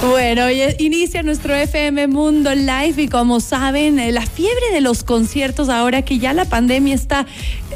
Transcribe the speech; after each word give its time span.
Bueno, 0.00 0.46
hoy 0.46 0.62
inicia 0.78 1.22
nuestro 1.22 1.54
FM 1.54 2.08
Mundo 2.08 2.54
Live 2.54 2.94
y 2.96 3.08
como 3.08 3.40
saben, 3.40 3.98
eh, 3.98 4.10
la 4.10 4.26
fiebre 4.26 4.72
de 4.72 4.80
los 4.80 5.04
conciertos 5.04 5.68
ahora 5.68 6.02
que 6.02 6.18
ya 6.18 6.32
la 6.32 6.44
pandemia 6.44 6.94
está, 6.94 7.26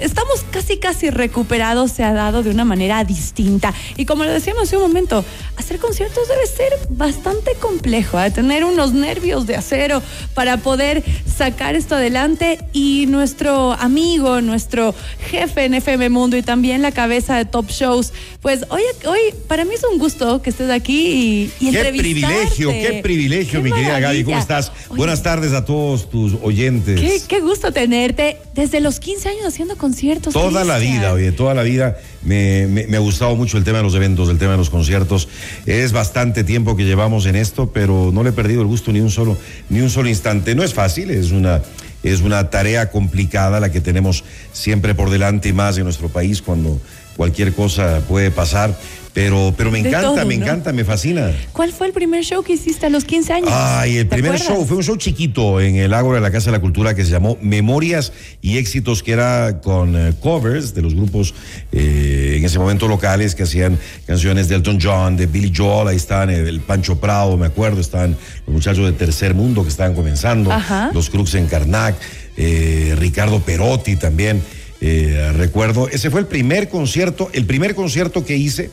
estamos 0.01 0.45
casi 0.51 0.79
casi 0.79 1.11
recuperados, 1.11 1.93
se 1.93 2.03
ha 2.03 2.13
dado 2.13 2.43
de 2.43 2.51
una 2.51 2.65
manera 2.65 3.05
distinta. 3.05 3.73
Y 3.97 4.07
como 4.07 4.25
lo 4.25 4.33
decíamos 4.33 4.65
hace 4.65 4.77
un 4.77 4.83
momento, 4.83 5.25
hacer 5.57 5.79
conciertos 5.79 6.29
debe 6.29 6.47
ser 6.47 6.73
bastante 6.91 7.53
complejo, 7.61 8.21
¿eh? 8.21 8.30
tener 8.30 8.64
unos 8.64 8.92
nervios 8.92 9.46
de 9.46 9.56
acero 9.56 10.03
para 10.35 10.56
poder 10.56 11.04
sacar 11.26 11.76
esto 11.76 11.94
adelante. 11.94 12.58
Y 12.72 13.06
nuestro 13.06 13.72
amigo, 13.72 14.40
nuestro 14.40 14.94
jefe 15.30 15.64
en 15.64 15.74
FM 15.74 16.09
Mundo 16.09 16.37
y 16.37 16.42
también 16.42 16.83
la 16.83 16.92
cabeza 16.92 17.37
de 17.37 17.45
Top 17.45 17.70
Shows, 17.70 18.12
pues 18.42 18.64
hoy, 18.70 18.83
hoy 19.06 19.20
para 19.48 19.64
mí 19.64 19.74
es 19.74 19.84
un 19.84 19.98
gusto 19.98 20.42
que 20.42 20.51
estés 20.51 20.70
aquí 20.70 21.52
y, 21.60 21.69
y 21.69 21.70
Qué 21.70 21.83
privilegio, 22.15 22.70
qué 22.70 23.01
privilegio, 23.02 23.62
mi 23.62 23.73
querida 23.73 24.01
Gaby. 24.01 24.25
¿Cómo 24.25 24.39
estás? 24.39 24.73
Buenas 24.91 25.23
tardes 25.23 25.53
a 25.53 25.65
todos 25.65 26.09
tus 26.11 26.35
oyentes. 26.43 27.01
Qué, 27.01 27.21
qué, 27.27 27.41
gusto 27.41 27.73
tenerte 27.73 28.39
desde 28.55 28.80
los 28.80 29.01
15 29.01 29.29
años 29.29 29.47
haciendo 29.47 29.77
conciertos. 29.77 30.33
Toda 30.33 30.47
Cristian. 30.47 30.69
la 30.69 30.79
vida, 30.79 31.13
oye, 31.13 31.33
toda 31.33 31.55
la 31.55 31.63
vida 31.63 31.99
me, 32.23 32.66
me, 32.66 32.87
me, 32.87 32.97
ha 32.97 33.01
gustado 33.01 33.35
mucho 33.37 33.59
el 33.59 33.65
tema 33.65 33.79
de 33.79 33.85
los 33.85 33.95
eventos, 33.95 34.29
el 34.29 34.39
tema 34.39 34.53
de 34.53 34.59
los 34.59 34.71
conciertos. 34.71 35.29
Es 35.66 35.93
bastante 35.93 36.45
tiempo 36.45 36.77
que 36.77 36.85
llevamos 36.85 37.27
en 37.27 37.37
esto, 37.37 37.71
pero 37.73 38.11
no 38.13 38.23
le 38.23 38.30
he 38.30 38.33
perdido 38.33 38.63
el 38.63 38.66
gusto 38.66 38.93
ni 38.93 39.01
un 39.01 39.11
solo, 39.11 39.37
ni 39.69 39.80
un 39.80 39.91
solo 39.91 40.09
instante. 40.09 40.55
No 40.55 40.63
es 40.63 40.75
fácil, 40.75 41.11
es 41.11 41.33
una, 41.33 41.63
es 42.02 42.21
una 42.21 42.51
tarea 42.51 42.91
complicada 42.91 43.61
la 43.61 43.71
que 43.71 43.80
tenemos 43.80 44.25
siempre 44.52 44.95
por 44.95 45.11
delante 45.11 45.49
y 45.49 45.52
más 45.52 45.77
en 45.79 45.85
nuestro 45.85 46.09
país 46.09 46.43
cuando 46.43 46.80
cualquier 47.16 47.52
cosa 47.52 48.02
puede 48.09 48.30
pasar. 48.30 48.77
Pero, 49.16 49.55
pero 49.56 49.70
me 49.70 49.79
encanta, 49.79 50.02
todo, 50.02 50.27
me 50.27 50.37
¿no? 50.37 50.45
encanta, 50.45 50.75
me 50.75 50.84
fascina. 50.84 51.33
¿Cuál 51.55 51.73
fue 51.73 51.87
el 51.87 51.95
primer 51.95 52.23
show 52.23 52.43
que 52.43 52.52
hiciste 52.52 52.84
a 52.84 52.91
los 52.91 53.07
15 53.07 53.33
años? 53.33 53.48
Ay, 53.51 53.97
el 53.97 54.07
primer 54.09 54.33
acuerdas? 54.33 54.47
show 54.47 54.66
fue 54.66 54.77
un 54.77 54.83
show 54.83 54.95
chiquito 54.98 55.59
en 55.59 55.77
el 55.77 55.95
Ágora 55.95 56.16
de 56.16 56.21
la 56.21 56.30
Casa 56.30 56.51
de 56.51 56.59
la 56.59 56.60
Cultura 56.60 56.95
que 56.95 57.02
se 57.02 57.13
llamó 57.13 57.38
Memorias 57.41 58.13
y 58.43 58.59
Éxitos, 58.59 59.02
que 59.02 59.13
era 59.13 59.63
con 59.63 59.96
eh, 59.96 60.13
covers 60.21 60.74
de 60.74 60.82
los 60.82 60.95
grupos 60.95 61.32
eh, 61.73 62.35
en 62.37 62.45
ese 62.45 62.59
momento 62.59 62.88
locales 62.88 63.35
que 63.35 63.45
hacían 63.45 63.79
canciones 64.06 64.48
de 64.48 64.56
Elton 64.56 64.78
John, 64.82 65.16
de 65.16 65.24
Billy 65.24 65.50
Joel, 65.56 65.88
ahí 65.88 65.96
estaban 65.96 66.28
el, 66.28 66.46
el 66.46 66.60
Pancho 66.60 67.00
Prado, 67.00 67.38
me 67.38 67.46
acuerdo, 67.46 67.80
estaban 67.80 68.19
los 68.46 68.54
muchachos 68.54 68.84
de 68.84 68.92
Tercer 68.92 69.32
Mundo 69.32 69.62
que 69.62 69.70
estaban 69.70 69.94
comenzando, 69.94 70.52
Ajá. 70.52 70.91
los 70.92 71.08
Crux 71.08 71.34
en 71.36 71.46
Karnak, 71.46 71.94
eh, 72.36 72.94
Ricardo 72.98 73.41
Perotti 73.41 73.96
también. 73.96 74.42
Eh, 74.82 75.32
recuerdo, 75.34 75.88
ese 75.88 76.10
fue 76.10 76.20
el 76.20 76.26
primer 76.26 76.69
concierto, 76.69 77.30
el 77.32 77.46
primer 77.46 77.74
concierto 77.74 78.26
que 78.26 78.36
hice 78.36 78.70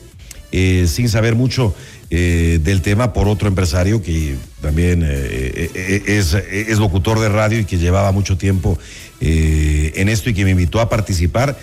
eh, 0.56 0.86
sin 0.86 1.08
saber 1.08 1.34
mucho 1.34 1.74
eh, 2.10 2.60
del 2.62 2.80
tema 2.80 3.12
por 3.12 3.26
otro 3.26 3.48
empresario 3.48 4.00
que 4.00 4.36
también 4.62 5.02
eh, 5.04 6.02
es, 6.06 6.32
es, 6.32 6.78
locutor 6.78 7.18
de 7.18 7.28
radio 7.28 7.58
y 7.58 7.64
que 7.64 7.76
llevaba 7.76 8.12
mucho 8.12 8.38
tiempo 8.38 8.78
en 9.20 10.08
esto 10.08 10.30
y 10.30 10.34
que 10.34 10.44
me 10.44 10.52
invitó 10.52 10.80
a 10.80 10.88
participar 10.88 11.58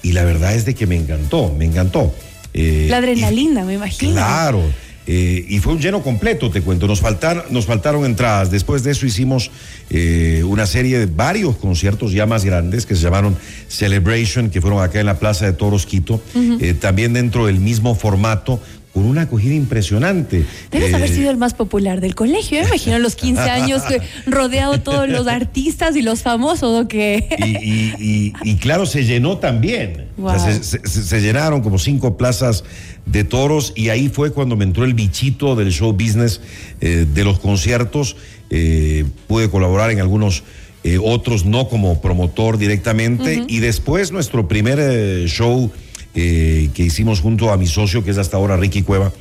y 0.00 0.12
la 0.12 0.22
verdad 0.22 0.54
es 0.54 0.64
de 0.64 0.76
que 0.76 0.86
me 0.86 0.94
encantó, 0.94 1.52
me 1.58 1.64
encantó. 1.64 2.14
la 2.54 2.98
adrenalina, 2.98 3.62
y, 3.62 3.64
me 3.64 3.74
imagino. 3.74 4.12
Claro. 4.12 4.62
Eh, 5.06 5.44
y 5.48 5.60
fue 5.60 5.72
un 5.72 5.80
lleno 5.80 6.02
completo, 6.02 6.50
te 6.50 6.62
cuento. 6.62 6.86
Nos, 6.86 7.00
faltar, 7.00 7.46
nos 7.50 7.66
faltaron 7.66 8.04
entradas. 8.04 8.50
Después 8.50 8.82
de 8.82 8.90
eso 8.90 9.06
hicimos 9.06 9.50
eh, 9.88 10.42
una 10.44 10.66
serie 10.66 10.98
de 10.98 11.06
varios 11.06 11.56
conciertos 11.56 12.12
ya 12.12 12.26
más 12.26 12.44
grandes 12.44 12.86
que 12.86 12.96
se 12.96 13.02
llamaron 13.02 13.36
Celebration, 13.68 14.50
que 14.50 14.60
fueron 14.60 14.82
acá 14.82 14.98
en 14.98 15.06
la 15.06 15.18
Plaza 15.18 15.46
de 15.46 15.52
Toros 15.52 15.86
Quito. 15.86 16.20
Uh 16.34 16.38
-huh. 16.38 16.58
eh, 16.60 16.74
también 16.74 17.12
dentro 17.12 17.46
del 17.46 17.60
mismo 17.60 17.94
formato, 17.94 18.60
con 18.96 19.04
una 19.04 19.20
acogida 19.20 19.52
impresionante. 19.52 20.46
Debes 20.70 20.94
haber 20.94 21.10
sido 21.10 21.30
el 21.30 21.36
más 21.36 21.52
popular 21.52 22.00
del 22.00 22.14
colegio. 22.14 22.62
Me 22.62 22.68
imagino 22.68 22.98
los 22.98 23.14
15 23.14 23.42
años 23.50 23.82
que 23.82 24.00
rodeado 24.24 24.80
todos 24.80 25.06
los 25.06 25.26
artistas 25.26 25.96
y 25.96 26.00
los 26.00 26.22
famosos. 26.22 26.82
¿o 26.82 26.88
qué? 26.88 27.28
Y, 27.44 27.44
y, 27.44 27.94
y, 27.98 28.32
y, 28.42 28.56
claro, 28.56 28.86
se 28.86 29.04
llenó 29.04 29.36
también. 29.36 30.06
Wow. 30.16 30.36
O 30.36 30.38
sea, 30.38 30.54
se, 30.54 30.80
se, 30.88 31.02
se, 31.02 31.20
llenaron 31.20 31.60
como 31.60 31.78
cinco 31.78 32.16
plazas 32.16 32.64
de 33.04 33.22
toros 33.22 33.74
y 33.76 33.90
ahí 33.90 34.08
fue 34.08 34.32
cuando 34.32 34.56
me 34.56 34.64
entró 34.64 34.84
el 34.84 34.94
bichito 34.94 35.56
del 35.56 35.72
show 35.72 35.92
business 35.92 36.40
eh, 36.80 37.04
de 37.12 37.22
los 37.22 37.38
conciertos. 37.38 38.16
Eh, 38.48 39.04
pude 39.26 39.50
colaborar 39.50 39.90
en 39.90 40.00
algunos 40.00 40.42
eh, 40.84 40.98
otros, 41.02 41.44
no 41.44 41.68
como 41.68 42.00
promotor 42.00 42.56
directamente. 42.56 43.40
Uh 43.40 43.42
-huh. 43.42 43.46
Y 43.46 43.58
después 43.58 44.10
nuestro 44.10 44.48
primer 44.48 44.78
eh, 44.80 45.26
show 45.26 45.70
eh, 46.16 46.70
que 46.74 46.82
hicimos 46.82 47.20
junto 47.20 47.52
a 47.52 47.56
mi 47.56 47.66
socio, 47.66 48.02
que 48.02 48.10
es 48.10 48.18
hasta 48.18 48.36
ahora 48.36 48.56
Ricky 48.56 48.82
Cueva, 48.82 49.12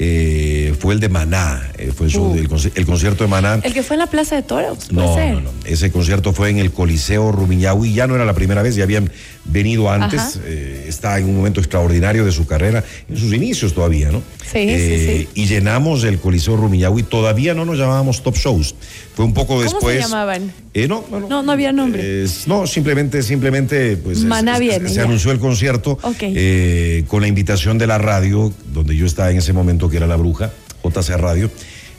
eh, 0.00 0.74
fue 0.78 0.94
el 0.94 1.00
de 1.00 1.08
Maná, 1.08 1.72
eh, 1.76 1.90
fue 1.92 2.06
el, 2.06 2.12
show, 2.12 2.30
uh. 2.30 2.34
el, 2.34 2.48
el, 2.74 2.86
concierto 2.86 3.24
de 3.24 3.28
Maná. 3.28 3.60
El 3.64 3.74
que 3.74 3.82
fue 3.82 3.96
en 3.96 4.00
la 4.00 4.06
Plaza 4.06 4.36
de 4.36 4.42
Toros. 4.42 4.92
No, 4.92 5.16
no, 5.16 5.40
no, 5.40 5.50
ese 5.64 5.90
concierto 5.90 6.32
fue 6.32 6.50
en 6.50 6.58
el 6.58 6.70
Coliseo 6.70 7.32
Rumiñahui, 7.32 7.92
ya 7.92 8.06
no 8.06 8.14
era 8.14 8.24
la 8.24 8.34
primera 8.34 8.62
vez, 8.62 8.76
ya 8.76 8.84
habían 8.84 9.10
venido 9.44 9.90
antes, 9.90 10.38
eh, 10.44 10.84
está 10.86 11.18
en 11.18 11.24
un 11.24 11.36
momento 11.36 11.58
extraordinario 11.58 12.24
de 12.24 12.30
su 12.30 12.46
carrera, 12.46 12.84
en 13.08 13.16
sus 13.16 13.32
inicios 13.32 13.74
todavía, 13.74 14.12
¿no? 14.12 14.22
Sí, 14.44 14.68
sí, 14.68 15.06
sí. 15.06 15.28
Y 15.34 15.46
llenamos 15.46 16.04
el 16.04 16.18
Coliseo 16.20 16.56
Rumiñahui, 16.56 17.02
todavía 17.02 17.54
no 17.54 17.64
nos 17.64 17.76
llamábamos 17.76 18.22
Top 18.22 18.36
Shows, 18.36 18.76
fue 19.14 19.24
un 19.24 19.34
poco 19.34 19.60
después. 19.60 19.82
¿Cómo 19.82 19.90
se 19.90 19.98
llamaban? 19.98 20.52
no, 20.74 21.04
no, 21.10 21.20
no, 21.20 21.42
no, 21.42 21.52
había 21.52 21.72
nombre. 21.72 22.24
no, 22.46 22.66
simplemente, 22.68 23.22
simplemente, 23.22 23.96
pues 23.96 24.22
Maná 24.22 24.60
viene, 24.60 24.88
se 24.88 25.00
anunció 25.00 25.32
el 25.32 25.40
concierto 25.40 25.98
okay. 26.02 27.04
con 27.08 27.22
la 27.22 27.26
invitación 27.26 27.78
de 27.78 27.88
la 27.88 27.98
radio, 27.98 28.52
donde 28.72 28.94
yo 28.94 29.06
estaba 29.06 29.30
en 29.30 29.38
ese 29.38 29.52
momento, 29.52 29.87
que 29.90 29.96
era 29.96 30.06
La 30.06 30.16
Bruja, 30.16 30.50
JC 30.82 31.16
Radio. 31.16 31.50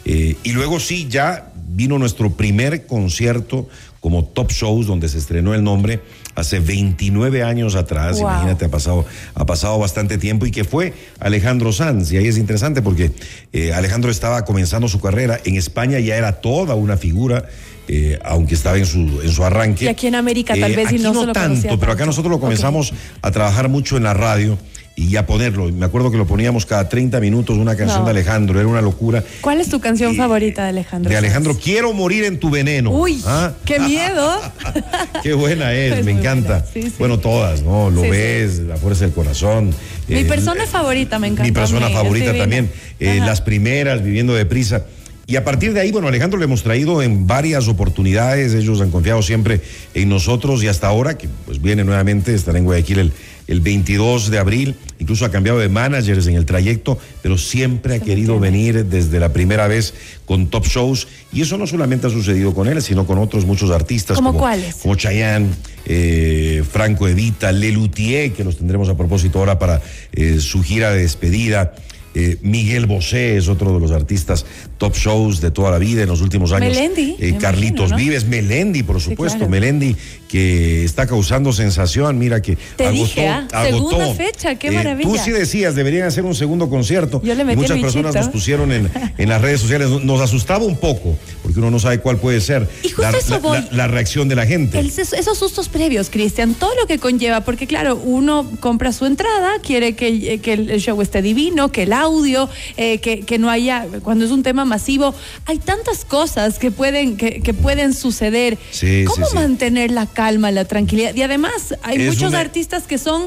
Eh, 0.06 0.36
y 0.44 0.52
luego 0.54 0.80
sí, 0.80 1.08
ya 1.10 1.52
vino 1.68 2.00
nuestro 2.00 2.32
primer 2.32 2.86
concierto 2.86 3.68
como 4.00 4.24
Top 4.24 4.52
Shows, 4.52 4.88
donde 4.88 5.10
se 5.10 5.18
estrenó 5.18 5.54
el 5.54 5.64
nombre 5.64 6.02
hace 6.36 6.60
29 6.60 7.44
años 7.44 7.76
atrás. 7.76 8.20
Wow. 8.20 8.30
Imagínate, 8.30 8.66
ha 8.66 8.70
pasado, 8.70 9.06
ha 9.34 9.46
pasado 9.46 9.78
bastante 9.78 10.18
tiempo 10.18 10.46
y 10.46 10.52
que 10.52 10.64
fue 10.64 10.94
Alejandro 11.20 11.74
Sanz. 11.74 12.12
Y 12.12 12.18
ahí 12.18 12.28
es 12.28 12.38
interesante 12.38 12.82
porque 12.82 13.12
eh, 13.52 13.74
Alejandro 13.74 14.10
estaba 14.10 14.46
comenzando 14.46 14.88
su 14.88 15.00
carrera. 15.00 15.40
En 15.44 15.58
España 15.58 16.00
ya 16.00 16.16
era 16.16 16.42
toda 16.42 16.76
una 16.76 16.98
figura. 16.98 17.46
Eh, 17.92 18.20
aunque 18.24 18.54
estaba 18.54 18.78
en 18.78 18.86
su, 18.86 19.00
en 19.24 19.32
su 19.32 19.44
arranque. 19.44 19.86
Y 19.86 19.88
aquí 19.88 20.06
en 20.06 20.14
América 20.14 20.54
tal 20.54 20.76
vez 20.76 20.92
y 20.92 21.00
no, 21.00 21.12
no 21.12 21.22
se 21.22 21.26
lo 21.26 21.34
tanto, 21.34 21.80
pero 21.80 21.92
acá 21.92 22.06
nosotros 22.06 22.30
lo 22.30 22.40
comenzamos 22.40 22.92
okay. 22.92 23.02
a 23.24 23.32
trabajar 23.32 23.68
mucho 23.68 23.98
en 23.98 24.04
la 24.04 24.14
radio 24.14 24.60
y 25.00 25.16
a 25.16 25.26
ponerlo. 25.26 25.72
Me 25.72 25.86
acuerdo 25.86 26.12
que 26.12 26.18
lo 26.18 26.28
poníamos 26.28 26.66
cada 26.66 26.90
30 26.90 27.22
minutos 27.22 27.58
una 27.58 27.78
canción 27.78 28.00
no. 28.00 28.06
de 28.06 28.12
Alejandro, 28.12 28.60
era 28.60 28.68
una 28.68 28.82
locura. 28.82 29.24
¿Cuál 29.40 29.62
es 29.62 29.70
tu 29.70 29.80
canción 29.80 30.14
favorita 30.16 30.64
de 30.64 30.70
Alejandro? 30.70 31.10
De 31.10 31.16
Alejandro, 31.16 31.58
Quiero 31.58 31.94
morir 31.94 32.26
en 32.26 32.38
tu 32.38 32.50
veneno. 32.50 32.92
Uy, 32.92 33.22
¿Ah? 33.26 33.54
qué 33.64 33.80
miedo. 33.80 34.42
qué 35.24 35.34
buena 35.34 35.74
es, 35.74 36.04
me 36.04 36.12
encanta. 36.12 36.66
Sí, 36.74 36.82
sí. 36.82 36.94
Bueno, 37.00 37.18
todas, 37.18 37.64
¿no? 37.64 37.90
Lo 37.90 38.02
sí, 38.02 38.10
ves, 38.10 38.60
La 38.60 38.76
fuerza 38.76 39.06
del 39.06 39.14
corazón. 39.14 39.74
Mi 40.10 40.20
eh, 40.20 40.26
persona 40.26 40.66
favorita, 40.66 41.18
me 41.18 41.28
encanta. 41.28 41.44
Mi 41.44 41.52
persona 41.52 41.90
favorita 41.90 42.36
también. 42.36 42.70
Eh, 43.00 43.22
las 43.24 43.40
primeras, 43.40 44.04
Viviendo 44.04 44.34
deprisa. 44.34 44.84
Y 45.28 45.36
a 45.36 45.46
partir 45.46 45.74
de 45.74 45.80
ahí, 45.80 45.92
bueno, 45.92 46.08
Alejandro 46.08 46.40
le 46.40 46.46
hemos 46.46 46.64
traído 46.64 47.04
en 47.04 47.28
varias 47.28 47.68
oportunidades, 47.68 48.56
ellos 48.56 48.82
han 48.82 48.90
confiado 48.90 49.22
siempre 49.22 49.62
en 49.94 50.10
nosotros 50.10 50.64
y 50.64 50.68
hasta 50.68 50.88
ahora, 50.88 51.20
que 51.20 51.30
pues 51.46 51.62
viene 51.62 51.84
nuevamente, 51.84 52.34
estará 52.34 52.58
en 52.58 52.66
Guayaquil 52.66 52.98
el, 52.98 53.14
el 53.50 53.62
22 53.62 54.30
de 54.30 54.38
abril, 54.38 54.76
incluso 55.00 55.26
ha 55.26 55.32
cambiado 55.32 55.58
de 55.58 55.70
managers 55.70 56.28
en 56.28 56.36
el 56.36 56.46
trayecto, 56.46 57.00
pero 57.24 57.36
siempre 57.36 57.96
ha 57.96 58.00
querido 58.00 58.40
venir 58.40 58.86
desde 58.86 59.20
la 59.20 59.34
primera 59.34 59.68
vez 59.68 59.96
con 60.26 60.48
top 60.48 60.68
shows 60.68 61.08
y 61.34 61.42
eso 61.42 61.58
no 61.58 61.66
solamente 61.66 62.06
ha 62.06 62.12
sucedido 62.12 62.54
con 62.54 62.68
él, 62.68 62.80
sino 62.84 63.08
con 63.08 63.18
otros 63.18 63.46
muchos 63.46 63.72
artistas. 63.72 64.16
¿Cómo 64.16 64.30
como, 64.30 64.40
cuáles? 64.40 64.76
Como 64.76 64.94
Chayanne, 64.94 65.50
eh, 65.88 66.64
Franco 66.72 67.08
Evita, 67.08 67.52
Lelutier, 67.52 68.34
que 68.34 68.44
los 68.44 68.58
tendremos 68.58 68.88
a 68.88 68.96
propósito 68.96 69.40
ahora 69.40 69.58
para 69.58 69.82
eh, 70.14 70.38
su 70.40 70.62
gira 70.62 70.92
de 70.92 71.02
despedida. 71.02 71.74
Eh, 72.16 72.38
Miguel 72.42 72.88
Bosé 72.88 73.38
es 73.38 73.48
otro 73.48 73.72
de 73.74 73.80
los 73.80 73.92
artistas 73.92 74.46
top 74.80 74.96
shows 74.96 75.42
de 75.42 75.52
toda 75.52 75.70
la 75.72 75.78
vida 75.78 76.02
en 76.02 76.10
los 76.10 76.22
últimos 76.22 76.52
años. 76.52 76.74
Melendi. 76.76 77.16
Eh, 77.20 77.36
Carlitos 77.40 77.90
imagino, 77.90 77.90
¿no? 77.90 77.96
Vives, 77.98 78.26
Melendi, 78.26 78.82
por 78.84 79.00
supuesto. 79.00 79.34
Sí, 79.34 79.38
claro. 79.46 79.52
Melendi, 79.52 79.96
que 80.28 80.84
está 80.84 81.06
causando 81.06 81.54
sensación. 81.54 82.18
Mira 82.18 82.42
que 82.42 82.58
Te 82.76 82.86
agotó. 82.86 83.04
dije, 83.04 83.28
¿ah? 83.28 83.48
agotó. 83.52 83.90
Segunda 83.92 84.14
fecha, 84.16 84.56
qué 84.56 84.68
Eh, 84.70 84.72
maravilla. 84.72 85.10
tú 85.10 85.18
sí 85.18 85.32
decías, 85.32 85.76
deberían 85.76 86.08
hacer 86.08 86.24
un 86.26 86.34
segundo 86.36 86.70
concierto. 86.70 87.22
Yo 87.24 87.36
le 87.36 87.44
metí 87.46 87.60
y 87.60 87.62
muchas 87.62 87.80
personas 87.80 88.16
nos 88.16 88.30
pusieron 88.30 88.72
en, 88.72 88.90
en 89.18 89.30
las 89.30 89.42
redes 89.42 89.62
sociales. 89.62 89.90
Nos 90.04 90.20
asustaba 90.22 90.64
un 90.66 90.78
poco, 90.78 91.16
porque 91.44 91.60
uno 91.60 91.70
no 91.70 91.80
sabe 91.80 92.00
cuál 92.00 92.18
puede 92.18 92.42
ser 92.42 92.68
Y 92.84 92.90
justo 92.90 93.02
la, 93.04 93.18
eso 93.18 93.40
la- 93.44 93.60
la- 93.60 93.68
la 93.72 93.88
reacción 93.88 94.28
de 94.30 94.36
la 94.36 94.46
gente. 94.48 94.80
El- 94.80 94.88
esos 94.90 95.38
sustos 95.38 95.70
previos, 95.70 96.10
Cristian, 96.10 96.54
todo 96.56 96.72
lo 96.82 96.88
que 96.88 96.98
conlleva, 96.98 97.42
porque 97.42 97.68
claro, 97.68 97.96
uno 97.98 98.50
compra 98.60 98.92
su 98.94 99.06
entrada, 99.06 99.52
quiere 99.62 99.94
que, 99.96 100.34
eh, 100.34 100.40
que 100.40 100.54
el 100.54 100.80
show 100.82 101.00
esté 101.02 101.22
divino, 101.22 101.72
que 101.72 101.84
el 101.84 101.94
audio, 102.00 102.50
eh, 102.78 103.00
que, 103.00 103.22
que 103.22 103.38
no 103.40 103.50
haya, 103.50 103.86
cuando 104.04 104.26
es 104.26 104.32
un 104.32 104.44
tema 104.44 104.66
masivo, 104.66 105.14
hay 105.46 105.58
tantas 105.60 106.06
cosas 106.06 106.60
que 106.60 106.72
pueden, 106.72 107.18
que, 107.18 107.42
que 107.42 107.54
pueden 107.54 107.94
suceder. 107.94 108.58
Sí, 108.72 109.04
¿Cómo 109.06 109.26
sí, 109.26 109.32
sí. 109.32 109.38
mantener 109.38 109.92
la 109.92 110.06
calma, 110.06 110.52
la 110.52 110.66
tranquilidad? 110.66 111.16
Y 111.16 111.22
además, 111.22 111.76
hay 111.84 112.02
Es 112.02 112.08
muchos 112.14 112.30
una- 112.30 112.40
artistas 112.40 112.84
que 112.84 112.98
son 112.98 113.24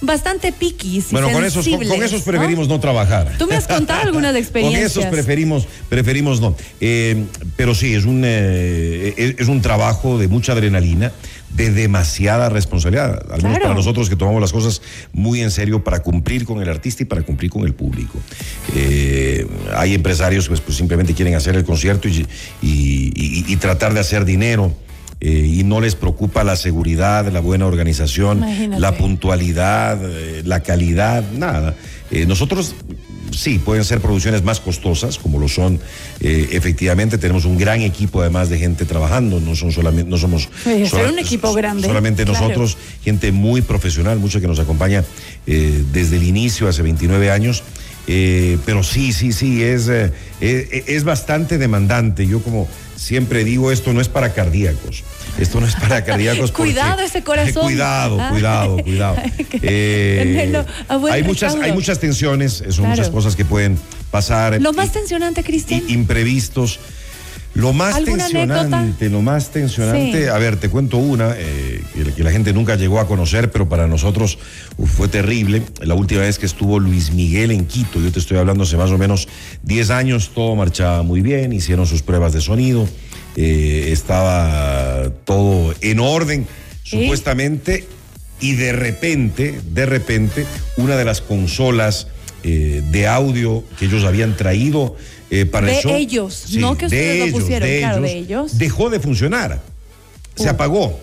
bastante 0.00 0.52
piquis. 0.52 1.10
Bueno, 1.12 1.30
con 1.32 1.44
esos, 1.44 1.66
con, 1.66 2.02
esos 2.02 2.22
preferimos 2.22 2.68
¿no? 2.68 2.78
trabajar. 2.78 3.36
Tú 3.38 3.46
me 3.46 3.56
has 3.56 3.66
contado 3.66 4.02
algunas 4.02 4.36
experiencias. 4.36 4.92
con 4.92 5.02
esos 5.02 5.10
preferimos, 5.12 5.66
preferimos 5.88 6.40
no. 6.40 6.54
Eh, 6.80 7.24
pero 7.56 7.74
sí, 7.74 7.94
es 7.94 8.04
un, 8.04 8.22
eh, 8.24 9.34
es 9.38 9.48
un 9.48 9.62
trabajo 9.62 10.18
de 10.18 10.28
mucha 10.28 10.52
adrenalina 10.52 11.10
de 11.54 11.70
demasiada 11.70 12.48
responsabilidad, 12.48 13.24
al 13.30 13.42
menos 13.42 13.60
para 13.60 13.74
nosotros 13.74 14.08
que 14.08 14.16
tomamos 14.16 14.40
las 14.40 14.52
cosas 14.52 14.82
muy 15.12 15.40
en 15.40 15.50
serio 15.50 15.84
para 15.84 16.02
cumplir 16.02 16.44
con 16.44 16.60
el 16.60 16.68
artista 16.68 17.04
y 17.04 17.06
para 17.06 17.22
cumplir 17.22 17.50
con 17.50 17.64
el 17.64 17.74
público. 17.74 18.18
Eh, 18.74 19.46
hay 19.76 19.94
empresarios 19.94 20.48
que 20.48 20.56
pues, 20.56 20.76
simplemente 20.76 21.14
quieren 21.14 21.34
hacer 21.34 21.54
el 21.54 21.64
concierto 21.64 22.08
y, 22.08 22.26
y, 22.60 23.56
tratar 23.56 23.94
de 23.94 24.00
hacer 24.00 24.24
dinero. 24.24 24.74
Eh, 25.20 25.30
y 25.30 25.64
no 25.64 25.80
les 25.80 25.94
preocupa 25.94 26.44
la 26.44 26.54
seguridad, 26.54 27.32
la 27.32 27.40
buena 27.40 27.66
organización, 27.66 28.44
la 28.78 28.92
puntualidad, 28.98 29.98
eh, 30.02 30.42
la 30.44 30.60
calidad, 30.60 31.24
nada. 31.32 31.76
nosotros 32.26 32.74
sí, 33.36 33.58
pueden 33.58 33.84
ser 33.84 34.00
producciones 34.00 34.42
más 34.42 34.60
costosas, 34.60 35.18
como 35.18 35.38
lo 35.38 35.48
son 35.48 35.80
eh, 36.20 36.48
efectivamente. 36.52 37.18
Tenemos 37.18 37.44
un 37.44 37.58
gran 37.58 37.80
equipo 37.82 38.20
además 38.20 38.48
de 38.48 38.58
gente 38.58 38.84
trabajando, 38.84 39.40
no 39.40 39.54
son 39.56 39.72
solamente, 39.72 40.10
no 40.10 40.18
somos 40.18 40.48
un 40.66 41.18
equipo 41.18 41.52
grande. 41.52 41.86
solamente 41.86 42.24
nosotros, 42.24 42.76
gente 43.02 43.32
muy 43.32 43.62
profesional, 43.62 44.18
mucho 44.18 44.40
que 44.40 44.46
nos 44.46 44.58
acompaña 44.58 45.04
eh, 45.46 45.82
desde 45.92 46.16
el 46.16 46.24
inicio, 46.24 46.68
hace 46.68 46.82
29 46.82 47.30
años. 47.30 47.62
Eh, 48.06 48.58
pero 48.66 48.82
sí, 48.82 49.14
sí, 49.14 49.32
sí, 49.32 49.62
es, 49.62 49.90
es 50.40 51.04
bastante 51.04 51.56
demandante. 51.56 52.26
Yo 52.26 52.42
como 52.42 52.68
siempre 53.04 53.44
digo, 53.44 53.70
esto 53.70 53.92
no 53.92 54.00
es 54.00 54.08
para 54.08 54.32
cardíacos. 54.32 55.04
Esto 55.38 55.60
no 55.60 55.66
es 55.66 55.74
para 55.74 56.04
cardíacos. 56.06 56.52
cuidado 56.52 57.02
ese 57.02 57.22
corazón. 57.22 57.64
cuidado, 57.64 58.18
ah. 58.18 58.30
cuidado, 58.30 58.78
cuidado. 58.82 59.16
Eh, 59.60 60.64
hay, 60.88 61.22
muchas, 61.22 61.54
hay 61.56 61.72
muchas 61.72 61.98
tensiones, 62.00 62.64
son 62.70 62.88
muchas 62.88 63.10
cosas 63.10 63.36
que 63.36 63.44
pueden 63.44 63.78
pasar. 64.10 64.60
Lo 64.60 64.72
más 64.72 64.92
tensionante, 64.92 65.44
Cristian. 65.44 65.82
Imprevistos. 65.88 66.80
Lo 67.54 67.72
más 67.72 68.02
tensionante, 68.04 69.08
lo 69.08 69.22
más 69.22 69.50
tensionante, 69.50 70.28
a 70.28 70.38
ver, 70.38 70.56
te 70.56 70.68
cuento 70.68 70.96
una 70.96 71.34
eh, 71.36 71.80
que, 72.16 72.24
la 72.24 72.32
gente 72.32 72.52
nunca 72.52 72.74
llegó 72.74 72.98
a 72.98 73.06
conocer, 73.06 73.52
pero 73.52 73.68
para 73.68 73.86
nosotros 73.86 74.38
fue 74.96 75.06
terrible. 75.06 75.62
La 75.80 75.94
última 75.94 76.22
vez 76.22 76.40
que 76.40 76.46
estuvo 76.46 76.80
Luis 76.80 77.12
Miguel 77.12 77.52
en 77.52 77.66
Quito, 77.66 78.00
yo 78.00 78.10
te 78.10 78.18
estoy 78.18 78.38
hablando 78.38 78.64
hace 78.64 78.76
más 78.76 78.90
o 78.90 78.98
menos 78.98 79.28
10 79.62 79.90
años, 79.90 80.32
todo 80.34 80.56
marchaba 80.56 81.04
muy 81.04 81.20
bien, 81.20 81.52
hicieron 81.52 81.86
sus 81.86 82.02
pruebas 82.02 82.32
de 82.32 82.40
sonido, 82.40 82.88
eh, 83.36 83.90
estaba 83.92 85.12
todo 85.24 85.74
en 85.80 86.00
orden, 86.00 86.48
supuestamente, 86.82 87.86
y 88.40 88.56
de 88.56 88.72
repente, 88.72 89.60
de 89.72 89.86
repente, 89.86 90.44
una 90.76 90.96
de 90.96 91.04
las 91.04 91.20
consolas 91.20 92.08
eh, 92.42 92.82
de 92.90 93.06
audio 93.06 93.64
que 93.78 93.86
ellos 93.86 94.04
habían 94.04 94.36
traído 94.36 94.96
eh, 95.40 95.46
para 95.46 95.66
de 95.66 95.82
ellos, 95.96 96.46
no 96.52 96.76
que 96.76 96.86
ustedes 96.86 97.30
lo 97.30 97.38
pusieron, 97.38 97.68
de 97.68 97.78
claro, 97.78 97.98
ellos, 97.98 98.10
de 98.10 98.18
ellos. 98.18 98.58
Dejó 98.58 98.90
de 98.90 99.00
funcionar, 99.00 99.60
se 100.36 100.48
apagó. 100.48 101.00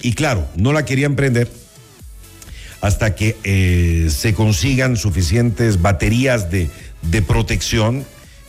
Y 0.00 0.14
claro, 0.14 0.46
no 0.56 0.72
la 0.72 0.84
querían 0.84 1.16
prender 1.16 1.48
hasta 2.80 3.14
que 3.14 4.08
se 4.10 4.34
consigan 4.34 4.96
suficientes 4.96 5.80
baterías 5.80 6.50
de, 6.50 6.68
de 7.02 7.22
protección 7.22 8.04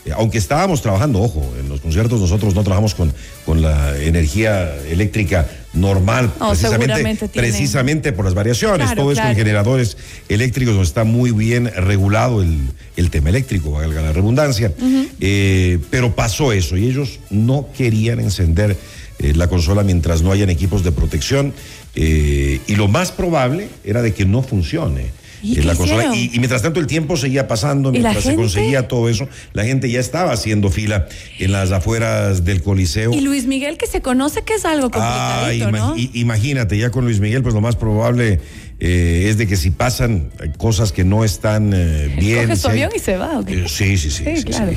eh, 0.06 0.12
aunque 0.14 0.38
estábamos 0.38 0.82
trabajando, 0.82 1.22
ojo, 1.22 1.54
en 1.60 1.70
los 1.70 1.82
conciertos 1.82 2.20
nosotros 2.20 2.56
no 2.56 2.64
trabajamos 2.64 2.96
con, 2.96 3.14
con 3.46 3.62
la 3.62 3.98
energía 3.98 4.76
eléctrica 4.90 5.48
normal, 5.74 6.32
precisamente, 6.38 7.30
precisamente 7.30 8.14
por 8.14 8.26
las 8.26 8.34
variaciones. 8.34 8.94
Todo 8.96 9.12
es 9.12 9.20
con 9.20 9.36
generadores 9.36 9.98
eléctricos, 10.30 10.76
donde 10.76 10.88
está 10.88 11.04
muy 11.04 11.32
bien 11.32 11.72
regulado 11.76 12.44
el, 12.44 13.10
tema 13.10 13.30
eléctrico, 13.30 13.72
valga 13.72 14.02
la 14.02 14.12
redundancia. 14.12 14.72
Eh, 15.20 15.80
pero 15.90 16.16
pasó 16.16 16.52
eso 16.52 16.78
y 16.78 16.88
ellos 16.88 17.20
no 17.30 17.68
querían 17.76 18.20
encender 18.20 18.78
eh, 19.20 19.34
la 19.36 19.48
consola 19.48 19.84
mientras 19.84 20.22
no 20.22 20.32
hayan 20.32 20.50
equipos 20.50 20.84
de 20.84 20.92
protección. 20.92 21.54
y 21.96 22.76
lo 22.76 22.88
más 22.88 23.12
probable 23.12 23.70
era 23.84 24.02
de 24.02 24.14
que 24.14 24.26
no 24.26 24.42
funcione. 24.42 25.23
¿Y, 25.44 25.56
la 25.62 25.76
consola. 25.76 26.16
Y, 26.16 26.30
mientras 26.40 26.62
tanto 26.62 26.80
el 26.80 26.88
tiempo 26.88 27.18
seguía 27.18 27.48
pasando, 27.48 27.92
mientras 27.92 28.24
se 28.24 28.36
conseguía 28.36 28.88
todo 28.88 29.10
eso, 29.10 29.28
la 29.52 29.66
gente 29.66 29.90
ya 29.92 30.00
estaba 30.00 30.32
haciendo 30.32 30.70
fila 30.70 31.08
en 31.38 31.52
las 31.52 31.72
afueras 31.72 32.46
del 32.46 32.64
Coliseo. 32.64 33.14
Y 33.14 33.22
Luis 33.22 33.46
Miguel, 33.46 33.78
que 33.78 33.88
se 33.88 34.02
conoce 34.02 34.44
que 34.44 34.56
es 34.56 34.66
algo 34.66 34.90
complicadito, 34.90 35.72
¿no? 35.72 35.96
Imagínate, 35.98 36.78
ya 36.78 36.90
con 36.90 37.04
Luis 37.04 37.20
Miguel, 37.20 37.44
pues 37.44 37.54
lo 37.54 37.62
más 37.62 37.76
probable 37.76 38.40
eh, 38.86 39.30
es 39.30 39.38
de 39.38 39.48
que 39.48 39.56
si 39.56 39.72
pasan 39.72 40.30
cosas 40.58 40.92
que 40.92 41.06
no 41.06 41.24
están 41.24 41.72
eh, 41.74 42.14
bien. 42.20 42.48
Coge 42.48 42.56
su 42.58 42.68
avión 42.68 42.92
y 42.94 43.00
se 43.00 43.16
va, 43.16 43.40
¿o 43.40 43.46
qué? 43.46 43.70
sí, 43.70 43.98
sí, 43.98 44.12
sí. 44.12 44.26
claro. 44.44 44.74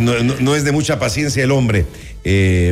no, 0.40 0.54
es 0.54 0.62
de 0.62 0.70
mucha 0.70 1.00
paciencia 1.00 1.42
el 1.42 1.50
hombre. 1.50 1.86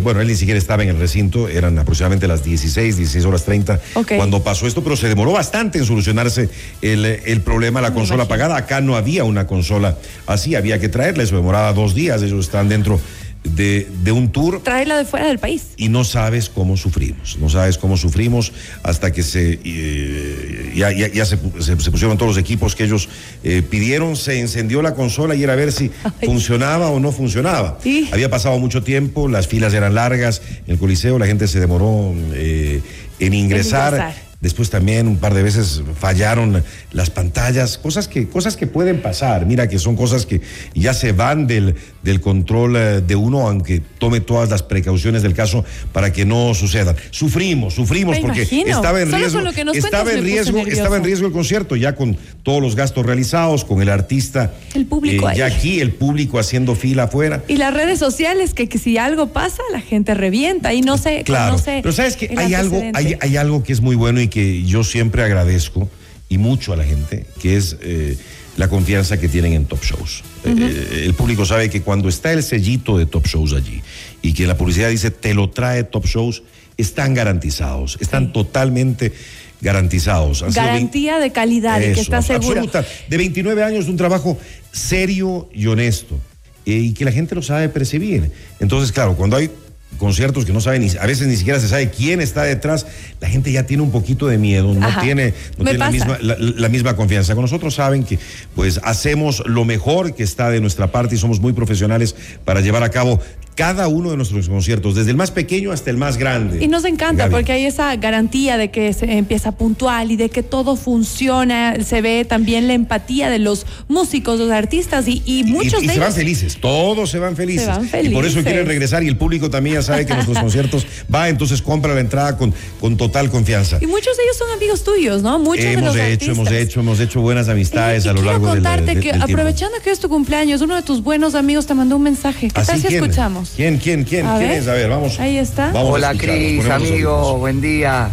bueno, 0.05 0.20
él 0.20 0.29
ni 0.29 0.37
siquiera 0.37 0.56
estaba 0.56 0.85
en 0.85 0.90
el 0.90 0.99
recinto, 1.00 1.49
eran 1.49 1.76
aproximadamente 1.76 2.29
las 2.29 2.44
16, 2.44 2.99
16 2.99 3.25
horas 3.25 3.44
30 3.44 3.81
cuando 4.17 4.44
pasó 4.44 4.69
esto, 4.69 4.85
pero 4.85 4.96
se 4.96 5.08
demoró 5.08 5.32
bastante 5.32 5.79
en 5.79 5.85
solucionarse 5.85 6.49
el, 6.82 7.40
problema, 7.40 7.81
la 7.81 7.93
consola 7.93 8.23
apagada. 8.25 8.56
Acá 8.56 8.81
no 8.81 8.94
había 8.94 9.25
una 9.25 9.49
consola 9.49 9.99
así, 10.29 10.55
había 10.55 10.79
que 10.79 10.88
traerla, 10.88 11.25
eso 11.25 11.35
demoraba 11.35 11.73
dos 11.73 11.96
días, 11.96 12.23
ellos 12.23 12.44
están 12.44 12.69
dentro 12.69 13.00
de, 13.44 13.88
de, 14.02 14.12
un 14.12 14.31
tour. 14.31 14.62
Traerla 14.62 14.96
de 14.99 15.05
fuera 15.05 15.26
del 15.26 15.38
país. 15.38 15.69
Y 15.76 15.88
no 15.88 16.05
sabes 16.05 16.49
cómo 16.49 16.76
sufrimos, 16.76 17.38
no 17.38 17.49
sabes 17.49 17.79
cómo 17.79 17.96
sufrimos 17.96 18.52
hasta 18.82 19.12
que 19.12 19.23
se, 19.23 19.61
eh, 19.64 20.73
ya, 20.75 20.90
ya, 20.90 21.25
se, 21.25 21.38
se, 21.61 21.90
pusieron 21.90 22.19
todos 22.19 22.37
los 22.37 22.38
equipos 22.38 22.75
que 22.75 22.85
ellos 22.85 23.08
eh, 23.44 23.62
pidieron, 23.62 24.17
se 24.17 24.40
encendió 24.40 24.82
la 24.82 24.94
consola 24.94 25.35
y 25.35 25.43
era 25.43 25.55
a 25.55 25.56
ver 25.56 25.73
si 25.73 25.90
funcionaba 26.25 26.90
o 26.90 27.00
no 27.00 27.12
funcionaba. 27.12 27.79
Había 28.12 28.31
pasado 28.31 28.58
mucho 28.58 28.82
tiempo, 28.82 29.29
las 29.29 29.46
filas 29.46 29.75
eran 29.75 29.94
largas, 29.94 30.43
en 30.67 30.75
el 30.75 30.79
Coliseo 30.79 31.19
la 31.19 31.26
gente 31.26 31.49
se 31.49 31.61
demoró 31.61 32.14
eh, 32.35 32.82
en 33.19 33.35
ingresar. 33.35 34.28
Después 34.40 34.70
también 34.70 35.08
un 35.08 35.17
par 35.17 35.35
de 35.35 35.43
veces 35.43 35.82
fallaron 35.99 36.62
las 36.93 37.11
pantallas, 37.11 37.76
cosas 37.76 38.06
que, 38.06 38.29
cosas 38.29 38.56
que 38.56 38.69
pueden 38.69 39.02
pasar. 39.02 39.46
Mira 39.46 39.69
que 39.69 39.81
son 39.81 39.96
cosas 39.96 40.26
que 40.26 40.40
ya 40.75 40.94
se 40.94 41.11
van 41.11 41.49
del, 41.49 41.75
del 42.05 42.20
control 42.20 42.76
eh, 42.76 43.00
de 43.00 43.17
uno, 43.17 43.49
aunque 43.49 43.81
tome 43.81 44.20
todas 44.20 44.49
las 44.49 44.62
precauciones 44.62 45.25
del 45.25 45.35
caso 45.35 45.64
para 45.93 46.12
que 46.12 46.25
no 46.25 46.55
sucedan. 46.55 46.94
Sufrimos, 47.11 47.75
sufrimos 47.75 48.17
porque 48.20 48.43
estaba 48.43 49.00
en 49.02 49.11
riesgo, 49.11 49.40
estaba 49.73 50.12
en 50.12 50.23
riesgo, 50.23 50.58
estaba 50.61 50.96
en 50.99 51.05
riesgo 51.05 51.26
el 51.26 51.32
concierto, 51.32 51.75
ya 51.75 51.96
con 51.96 52.17
todos 52.44 52.62
los 52.62 52.76
gastos 52.76 53.05
realizados, 53.05 53.64
con 53.64 53.82
el 53.82 53.88
artista. 53.88 54.55
El 54.73 54.87
público 54.87 55.29
eh, 55.31 55.35
Ya 55.37 55.46
aquí, 55.46 55.81
el 55.81 55.94
público 55.94 56.38
haciendo 56.38 56.76
fila 56.76 57.05
afuera. 57.05 57.43
Y 57.49 57.56
las 57.56 57.75
redes 57.75 57.99
sociales, 57.99 58.55
que, 58.55 58.69
si 58.79 58.99
algo 58.99 59.33
pasa, 59.33 59.62
la 59.73 59.80
gente 59.80 60.14
revienta 60.14 60.73
y 60.75 60.83
no 60.83 60.97
sé. 60.97 61.25
Claro. 61.25 61.57
No 61.57 61.62
Pero 61.64 61.90
sabes 61.90 62.16
que 62.16 62.33
hay 62.37 62.54
algo, 62.54 62.80
hay, 62.95 63.16
hay 63.21 63.37
algo 63.37 63.64
que 63.64 63.73
es 63.73 63.80
muy 63.80 63.97
bueno 63.97 64.21
y 64.21 64.27
que 64.28 64.64
yo 64.64 64.85
siempre 64.85 65.23
agradezco 65.23 65.88
y 66.28 66.38
mucho 66.38 66.73
a 66.73 66.76
la 66.76 66.85
gente, 66.85 67.26
que 67.40 67.56
es 67.56 67.76
eh, 67.80 68.16
la 68.56 68.68
confianza 68.68 69.18
que 69.18 69.28
tienen 69.28 69.54
en 69.54 69.64
Top 69.64 69.82
Shows. 69.82 70.23
Eh, 70.44 71.04
el 71.04 71.14
público 71.14 71.44
sabe 71.44 71.70
que 71.70 71.82
cuando 71.82 72.08
está 72.08 72.32
el 72.32 72.42
sellito 72.42 72.99
de 72.99 73.06
Top 73.06 73.26
Shows 73.26 73.54
allí 73.54 73.80
y 74.23 74.35
que 74.35 74.47
la 74.47 74.56
publicidad 74.56 74.90
dice 74.90 75.11
te 75.11 75.35
lo 75.35 75.50
trae 75.50 75.85
Top 75.85 76.06
Shows, 76.06 76.42
están 76.76 77.14
garantizados, 77.14 77.97
están 78.00 78.32
totalmente 78.32 79.12
garantizados. 79.61 80.44
Garantía 80.54 81.18
de 81.18 81.32
calidad, 81.32 81.80
y 81.80 81.92
que 81.92 82.00
está 82.00 82.23
seguro. 82.23 82.61
Absoluta. 82.61 82.85
De 83.08 83.16
29 83.16 83.62
años 83.62 83.87
de 83.87 83.90
un 83.90 83.97
trabajo 83.97 84.38
serio 84.73 85.49
y 85.52 85.66
honesto 85.66 86.18
eh, 86.66 86.73
y 86.73 86.92
que 86.92 87.04
la 87.04 87.12
gente 87.12 87.35
lo 87.35 87.42
sabe 87.42 87.68
percibir. 87.68 88.30
Entonces, 88.61 88.92
claro, 88.92 89.16
cuando 89.16 89.37
hay 89.37 89.50
conciertos 89.99 90.45
que 90.45 90.52
no 90.52 90.61
saben, 90.61 90.83
ni, 90.83 90.90
a 90.97 91.07
veces 91.07 91.26
ni 91.28 91.37
siquiera 91.37 91.61
se 91.61 91.69
sabe 91.69 91.90
quién 91.90 92.21
está 92.21 92.45
detrás, 92.45 92.87
la 93.21 93.28
gente 93.28 93.52
ya 93.52 93.64
tiene 93.64 93.83
un 93.83 93.90
poquito 93.90 94.26
de 94.26 94.38
miedo, 94.38 94.73
no 94.73 94.88
tiene, 95.00 95.35
no 95.59 95.64
tiene 95.64 95.78
la, 95.78 95.90
misma, 95.90 96.19
la, 96.21 96.69
misma 96.69 96.97
confianza. 96.97 97.35
Con 97.35 97.43
nosotros 97.43 97.75
saben 97.75 98.05
que 98.05 98.19
pues 98.55 98.81
hacemos 98.85 99.43
lo 99.47 99.64
mejor 99.64 100.14
que 100.14 100.23
está 100.23 100.50
de 100.50 100.61
nuestra 100.61 100.90
parte 100.90 101.17
y 101.17 101.19
somos 101.19 101.40
muy 101.40 101.52
profesionales 101.52 102.14
para 102.45 102.61
llevar 102.61 102.83
a 102.83 102.90
cabo 102.90 103.21
cada 103.59 103.88
uno 103.88 104.12
de 104.12 104.17
nuestros 104.17 104.49
conciertos, 104.49 104.95
desde 104.95 105.11
el 105.11 105.17
más 105.17 105.33
pequeño 105.33 105.73
hasta 105.73 105.91
el 105.91 105.97
más 105.97 106.17
grande. 106.17 106.65
Y 106.65 106.69
nos 106.69 106.85
encanta 106.85 107.29
porque 107.29 107.50
hay 107.50 107.67
esa 107.67 107.97
garantía 107.97 108.57
de 108.57 108.71
que 108.71 108.93
se 108.93 109.19
empieza 109.19 109.50
puntual 109.50 110.12
y 110.12 110.17
de 110.17 110.29
que 110.29 110.45
todo 110.45 110.77
funciona, 110.77 111.75
se 111.85 112.00
ve 112.00 112.25
también 112.25 112.69
la 112.69 112.75
empatía 112.75 113.29
de 113.29 113.41
los 113.41 113.67
músicos, 113.88 114.38
los 114.38 114.53
artistas 114.53 115.09
y, 115.09 115.25
y 115.27 115.43
muchos 115.43 115.83
y, 115.83 115.88
se 115.88 115.99
van 115.99 116.12
felices, 116.12 116.59
todos 116.61 117.11
se 117.11 117.19
van 117.19 117.35
felices. 117.35 117.65
Se 117.65 117.71
van 117.71 117.88
felices. 117.88 118.12
Y 118.12 118.15
por 118.15 118.27
eso 118.27 118.45
quieren 118.45 118.65
regresar 118.65 119.03
y 119.03 119.09
el 119.09 119.17
público 119.17 119.50
también 119.50 119.75
ya 119.75 119.83
sabe 119.83 120.07
que 120.07 120.15
nuestros 120.15 120.38
conciertos 120.41 120.87
va, 121.12 121.29
entonces 121.29 121.61
compra 121.61 121.93
la 121.95 122.00
entrada 122.00 122.37
con, 122.37 122.55
con 122.79 122.97
total 122.97 123.29
confianza. 123.29 123.79
Y 123.81 123.88
muchos 123.88 124.17
de 124.17 124.23
ellos 124.23 124.37
son 124.37 124.53
amigos 124.53 124.85
tuyos, 124.85 125.23
¿no? 125.23 125.37
Muchos 125.41 125.65
hemos 125.65 125.95
de 125.95 126.00
los 126.03 126.12
hecho, 126.12 126.31
hemos 126.31 126.53
hecho, 126.53 126.79
hemos 126.79 127.00
hecho 127.00 127.21
buenas 127.23 127.49
amistades 127.49 128.07
a 128.07 128.12
lo 128.12 128.23
largo 128.23 128.55
de 128.55 128.61
la 128.61 128.77
contarte 128.77 129.00
que 129.00 129.11
aprovechando 129.11 129.79
que 129.83 129.91
es 129.91 129.99
tu 129.99 130.09
cumpleaños, 130.09 130.61
uno 130.61 130.77
de 130.77 130.83
tus 130.83 131.03
buenos 131.03 131.35
amigos 131.35 131.67
te 131.67 131.75
mandó 131.75 131.97
un 131.97 132.03
mensaje. 132.03 132.53
¿Qué 132.53 132.61
¿Ah, 132.61 132.65
tal 132.65 132.81
si 132.81 132.95
escuchamos? 132.95 133.48
¿Quién, 133.57 133.78
quién, 133.78 134.05
quién, 134.05 134.26
quién 134.38 134.50
es? 134.50 134.69
A 134.69 134.73
ver, 134.73 134.88
vamos. 134.88 135.19
Ahí 135.19 135.38
está. 135.38 135.73
Hola, 135.75 136.14
Cris, 136.14 136.69
amigo, 136.69 137.38
buen 137.38 137.61
día. 137.61 138.11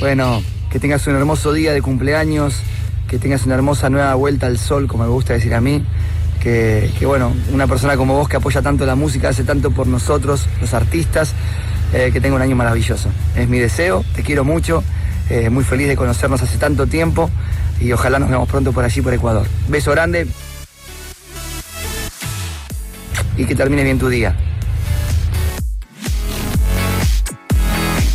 Bueno, 0.00 0.42
que 0.70 0.78
tengas 0.78 1.06
un 1.06 1.16
hermoso 1.16 1.52
día 1.52 1.72
de 1.72 1.82
cumpleaños. 1.82 2.54
que 3.08 3.18
tengas 3.18 3.44
una 3.46 3.54
hermosa 3.54 3.90
nueva 3.90 4.14
vuelta 4.14 4.46
al 4.46 4.58
sol, 4.58 4.86
como 4.88 5.04
me 5.04 5.10
gusta 5.10 5.34
decir 5.34 5.54
a 5.54 5.60
mí. 5.60 5.84
Que, 6.40 6.90
bueno, 7.02 7.32
una 7.52 7.66
persona 7.66 7.96
como 7.96 8.14
vos 8.16 8.28
que 8.28 8.36
apoya 8.36 8.60
tanto 8.60 8.84
la 8.84 8.96
música, 8.96 9.30
hace 9.30 9.44
tanto 9.44 9.70
por 9.70 9.86
nosotros, 9.86 10.46
los 10.60 10.74
artistas, 10.74 11.32
eh, 11.92 12.10
que 12.12 12.20
tenga 12.20 12.36
un 12.36 12.42
año 12.42 12.54
maravilloso. 12.54 13.08
Es 13.34 13.48
mi 13.48 13.58
deseo, 13.58 14.04
te 14.14 14.22
quiero 14.22 14.44
mucho, 14.44 14.84
eh, 15.30 15.48
muy 15.48 15.64
feliz 15.64 15.88
de 15.88 15.96
conocernos 15.96 16.42
hace 16.42 16.58
tanto 16.58 16.86
tiempo 16.86 17.30
y 17.80 17.92
ojalá 17.92 18.18
nos 18.18 18.28
vemos 18.28 18.46
pronto 18.48 18.72
por 18.72 18.84
allí, 18.84 19.00
por 19.00 19.14
Ecuador. 19.14 19.46
Beso 19.68 19.90
grande 19.92 20.26
y 23.36 23.44
que 23.44 23.54
termine 23.54 23.82
bien 23.82 23.98
tu 23.98 24.08
día. 24.08 24.36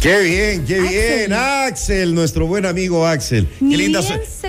Qué 0.02 0.22
bien, 0.22 0.66
qué 0.66 0.80
bien, 0.80 1.34
Axel, 1.34 2.16
nuestro 2.16 2.48
buen 2.48 2.66
amigo 2.66 3.06
Axel. 3.06 3.50
Qué 3.60 3.76
linda, 3.76 4.00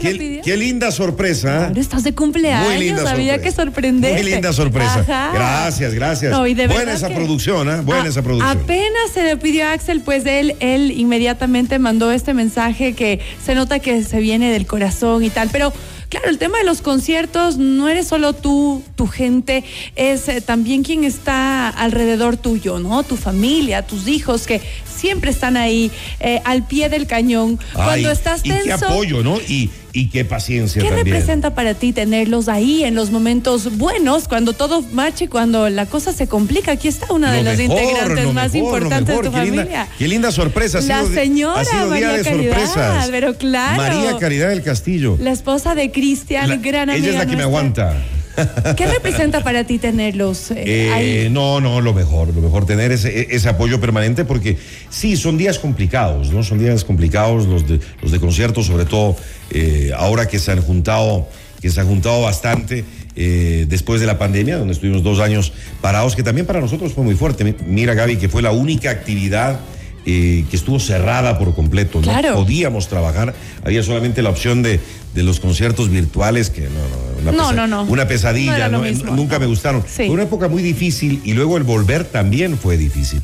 qué, 0.00 0.56
linda 0.56 0.92
sorpresa. 0.92 1.72
¿eh? 1.74 1.80
estás 1.80 2.04
de 2.04 2.14
cumpleaños, 2.14 2.68
Muy 2.68 2.78
linda 2.78 3.02
sabía 3.02 3.42
que 3.42 3.50
sorprender. 3.50 4.12
Muy 4.12 4.30
linda 4.30 4.52
sorpresa. 4.52 5.32
Gracias, 5.34 5.92
gracias. 5.92 6.38
buena 6.38 6.92
esa 6.92 7.08
producción, 7.08 7.68
¿eh? 7.68 7.80
Buena 7.80 8.08
esa 8.08 8.22
producción. 8.22 8.58
Apenas 8.58 9.10
se 9.12 9.24
le 9.24 9.36
pidió 9.38 9.66
a 9.66 9.72
Axel, 9.72 10.02
pues 10.02 10.24
él, 10.24 10.54
él 10.60 10.92
inmediatamente 10.92 11.80
mandó 11.80 12.12
este 12.12 12.32
mensaje 12.32 12.92
que 12.92 13.18
se 13.44 13.56
nota 13.56 13.80
que 13.80 14.04
se 14.04 14.20
viene 14.20 14.52
del 14.52 14.66
corazón 14.66 15.24
y 15.24 15.30
tal, 15.30 15.48
pero 15.50 15.72
Claro, 16.10 16.28
el 16.28 16.38
tema 16.38 16.58
de 16.58 16.64
los 16.64 16.82
conciertos 16.82 17.56
no 17.56 17.88
eres 17.88 18.08
solo 18.08 18.32
tú, 18.32 18.82
tu 18.96 19.06
gente, 19.06 19.62
es 19.94 20.28
eh, 20.28 20.40
también 20.40 20.82
quien 20.82 21.04
está 21.04 21.68
alrededor 21.68 22.36
tuyo, 22.36 22.80
¿no? 22.80 23.04
Tu 23.04 23.16
familia, 23.16 23.86
tus 23.86 24.08
hijos, 24.08 24.44
que 24.44 24.60
siempre 24.84 25.30
están 25.30 25.56
ahí 25.56 25.90
eh, 26.18 26.42
al 26.44 26.66
pie 26.66 26.88
del 26.88 27.06
cañón. 27.06 27.60
Cuando 27.72 28.10
estás 28.10 28.42
tenso. 28.42 28.58
Y 28.58 28.64
qué 28.64 28.72
apoyo, 28.72 29.22
¿no? 29.22 29.40
Y, 29.40 29.70
y 29.92 30.08
qué 30.08 30.24
paciencia 30.24 30.82
¿Qué 30.82 30.90
representa 30.90 31.54
para 31.54 31.74
ti 31.74 31.92
tenerlos 31.92 32.48
ahí 32.48 32.84
en 32.84 32.94
los 32.94 33.10
momentos 33.10 33.76
buenos, 33.76 34.28
cuando 34.28 34.52
todo 34.52 34.82
marcha 34.92 35.24
y 35.24 35.28
cuando 35.28 35.68
la 35.68 35.86
cosa 35.86 36.12
se 36.12 36.26
complica? 36.28 36.72
Aquí 36.72 36.88
está 36.88 37.12
una 37.12 37.32
de 37.32 37.42
las 37.42 37.58
integrantes 37.58 38.32
más 38.32 38.54
importantes 38.54 39.16
de 39.16 39.22
tu 39.22 39.32
familia. 39.32 39.88
qué 39.98 40.08
linda 40.08 40.30
sorpresa. 40.32 40.80
la 40.80 41.04
señora 41.04 41.62
María 41.86 42.22
Caridad, 42.22 43.08
pero 43.10 43.34
claro. 43.36 43.76
María 43.76 44.16
Caridad 44.18 44.48
del 44.50 44.62
Castillo. 44.62 45.16
La 45.20 45.32
esposa 45.32 45.74
de 45.74 45.90
Cristian, 45.90 46.60
gran 46.62 46.90
amiga 46.90 47.08
Ella 47.08 47.10
es 47.10 47.24
la 47.24 47.26
que 47.26 47.36
me 47.36 47.42
aguanta. 47.42 47.96
¿Qué 48.76 48.86
representa 48.86 49.42
para 49.42 49.64
ti 49.64 49.78
tenerlos 49.78 50.50
eh, 50.50 50.62
eh, 50.66 50.90
ahí? 50.92 51.30
No, 51.30 51.60
no, 51.60 51.80
lo 51.80 51.92
mejor, 51.94 52.34
lo 52.34 52.40
mejor 52.40 52.66
tener 52.66 52.92
ese, 52.92 53.34
ese, 53.34 53.48
apoyo 53.48 53.80
permanente 53.80 54.24
porque 54.24 54.56
sí, 54.88 55.16
son 55.16 55.36
días 55.36 55.58
complicados, 55.58 56.32
¿no? 56.32 56.42
Son 56.42 56.58
días 56.58 56.84
complicados 56.84 57.46
los 57.46 57.66
de, 57.66 57.80
los 58.02 58.12
de 58.12 58.20
conciertos, 58.20 58.66
sobre 58.66 58.84
todo 58.84 59.16
eh, 59.50 59.92
ahora 59.96 60.28
que 60.28 60.38
se 60.38 60.52
han 60.52 60.62
juntado, 60.62 61.28
que 61.60 61.70
se 61.70 61.80
han 61.80 61.86
juntado 61.86 62.22
bastante. 62.22 62.84
después 63.14 64.00
de 64.00 64.06
la 64.06 64.18
pandemia, 64.18 64.56
donde 64.56 64.72
estuvimos 64.72 65.02
dos 65.02 65.20
años 65.20 65.52
parados, 65.80 66.16
que 66.16 66.22
también 66.22 66.46
para 66.46 66.60
nosotros 66.60 66.92
fue 66.92 67.04
muy 67.04 67.14
fuerte. 67.14 67.54
Mira, 67.66 67.94
Gaby, 67.94 68.16
que 68.16 68.28
fue 68.28 68.40
la 68.40 68.52
única 68.52 68.90
actividad 68.90 69.60
que 70.04 70.46
estuvo 70.52 70.80
cerrada 70.80 71.38
por 71.38 71.54
completo. 71.54 72.00
No 72.00 72.34
podíamos 72.34 72.88
trabajar. 72.88 73.34
Había 73.64 73.82
solamente 73.82 74.22
la 74.22 74.30
opción 74.30 74.62
de, 74.62 74.80
de 75.14 75.22
los 75.22 75.40
conciertos 75.40 75.90
virtuales, 75.90 76.50
que 76.50 76.62
no, 76.62 77.32
no, 77.32 77.48
una, 77.48 77.66
no, 77.66 77.82
una 77.84 78.06
pesadilla, 78.08 78.68
nunca 78.68 79.38
me 79.38 79.46
gustaron. 79.46 79.82
Fue 79.82 80.10
una 80.10 80.24
época 80.24 80.48
muy 80.48 80.62
difícil 80.62 81.20
y 81.24 81.34
luego 81.34 81.56
el 81.56 81.64
volver 81.64 82.04
también 82.04 82.56
fue 82.56 82.76
difícil. 82.76 83.20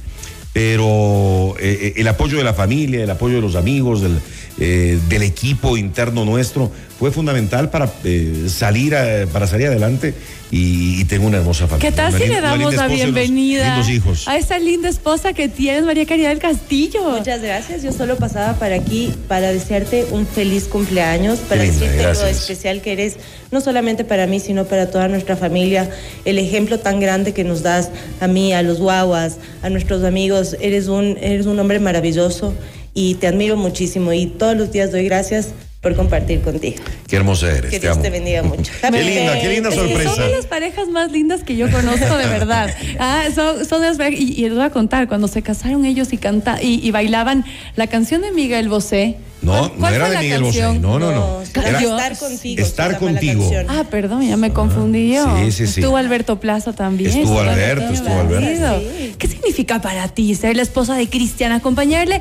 Pero 0.56 1.54
eh, 1.60 1.78
eh, 1.82 1.92
el 1.96 2.08
apoyo 2.08 2.38
de 2.38 2.44
la 2.44 2.54
familia, 2.54 3.04
el 3.04 3.10
apoyo 3.10 3.34
de 3.34 3.42
los 3.42 3.56
amigos, 3.56 4.00
del, 4.00 4.18
eh, 4.58 4.98
del 5.06 5.22
equipo 5.22 5.76
interno 5.76 6.24
nuestro, 6.24 6.72
fue 6.98 7.10
fundamental 7.10 7.68
para 7.68 7.92
salir 8.48 8.96
para 9.30 9.46
salir 9.46 9.66
adelante 9.66 10.14
y, 10.50 11.04
tengo 11.06 11.26
una 11.26 11.38
hermosa 11.38 11.66
familia. 11.66 11.90
¿Qué 11.90 11.96
tal 11.96 12.12
si 12.12 12.28
le 12.28 12.40
damos 12.40 12.74
la 12.74 12.86
bienvenida 12.86 13.82
a 14.26 14.36
esa 14.36 14.58
linda 14.58 14.88
esposa 14.88 15.32
que 15.32 15.48
tienes, 15.48 15.84
María 15.84 16.06
Caridad 16.06 16.30
del 16.30 16.38
Castillo? 16.38 17.02
Muchas 17.10 17.42
gracias. 17.42 17.82
Yo 17.82 17.92
solo 17.92 18.16
pasaba 18.16 18.54
para 18.54 18.76
aquí 18.76 19.12
para 19.28 19.52
desearte 19.52 20.06
un 20.10 20.26
feliz 20.26 20.64
cumpleaños, 20.64 21.40
para 21.40 21.62
decirte 21.62 22.02
lo 22.02 22.26
especial 22.26 22.80
que 22.80 22.92
eres, 22.92 23.16
no 23.50 23.60
solamente 23.60 24.04
para 24.04 24.26
mí, 24.26 24.38
sino 24.38 24.66
para 24.66 24.90
toda 24.90 25.08
nuestra 25.08 25.36
familia. 25.36 25.90
El 26.24 26.38
ejemplo 26.38 26.78
tan 26.78 27.00
grande 27.00 27.34
que 27.34 27.44
nos 27.44 27.62
das 27.62 27.90
a 28.20 28.28
mí, 28.28 28.52
a 28.52 28.62
los 28.62 28.78
guaguas, 28.78 29.38
a 29.62 29.70
nuestros 29.70 30.04
amigos. 30.04 30.45
Eres 30.54 30.88
un, 30.88 31.16
eres 31.20 31.46
un 31.46 31.58
hombre 31.58 31.80
maravilloso 31.80 32.54
y 32.94 33.14
te 33.14 33.26
admiro 33.26 33.56
muchísimo 33.56 34.12
y 34.12 34.26
todos 34.26 34.56
los 34.56 34.72
días 34.72 34.92
doy 34.92 35.04
gracias 35.04 35.50
por 35.80 35.94
compartir 35.94 36.40
contigo. 36.40 36.82
Qué 37.06 37.16
hermosa 37.16 37.50
eres. 37.56 37.70
Que 37.70 37.78
Dios 37.78 38.02
te, 38.02 38.10
bendiga 38.10 38.42
mucho. 38.42 38.72
qué 38.80 39.02
linda, 39.04 39.40
qué 39.40 39.48
linda 39.48 39.70
sorpresa. 39.70 40.14
Son 40.14 40.26
de 40.26 40.36
las 40.36 40.46
parejas 40.46 40.88
más 40.88 41.12
lindas 41.12 41.44
que 41.44 41.56
yo 41.56 41.70
conozco 41.70 42.16
de 42.16 42.26
verdad. 42.26 42.74
Ah, 42.98 43.24
son, 43.34 43.64
son 43.66 43.82
de 43.82 43.88
las 43.88 43.98
parejas, 43.98 44.20
y, 44.20 44.42
les 44.42 44.54
voy 44.54 44.64
a 44.64 44.70
contar, 44.70 45.06
cuando 45.06 45.28
se 45.28 45.42
casaron 45.42 45.84
ellos 45.84 46.12
y, 46.12 46.16
canta, 46.16 46.62
y, 46.62 46.80
y 46.86 46.90
bailaban 46.90 47.44
la 47.76 47.86
canción 47.88 48.22
de 48.22 48.32
Miguel 48.32 48.68
Bosé, 48.68 49.16
no, 49.42 49.72
no 49.76 49.88
era 49.88 50.08
de 50.10 50.18
Miguel 50.18 50.42
Bosé. 50.42 50.78
No, 50.78 50.98
no, 50.98 51.12
no. 51.12 51.42
Era 51.54 51.80
estar 51.80 52.18
contigo. 52.18 52.62
Estar 52.62 52.98
contigo. 52.98 53.50
Ah, 53.68 53.84
perdón, 53.90 54.26
ya 54.26 54.36
me 54.36 54.52
confundí 54.52 55.14
yo. 55.14 55.24
Sí, 55.38 55.52
sí, 55.52 55.66
sí. 55.66 55.80
Estuvo 55.80 55.96
Alberto 55.96 56.40
Plaza 56.40 56.72
también. 56.72 57.10
Estuvo 57.10 57.40
Alberto, 57.40 57.92
estuvo 57.92 58.20
Alberto. 58.20 58.82
¿Qué 59.18 59.28
significa 59.28 59.80
para 59.80 60.08
ti 60.08 60.34
ser 60.34 60.56
la 60.56 60.62
esposa 60.62 60.94
de 60.94 61.08
Cristian? 61.08 61.52
Acompañarle 61.52 62.20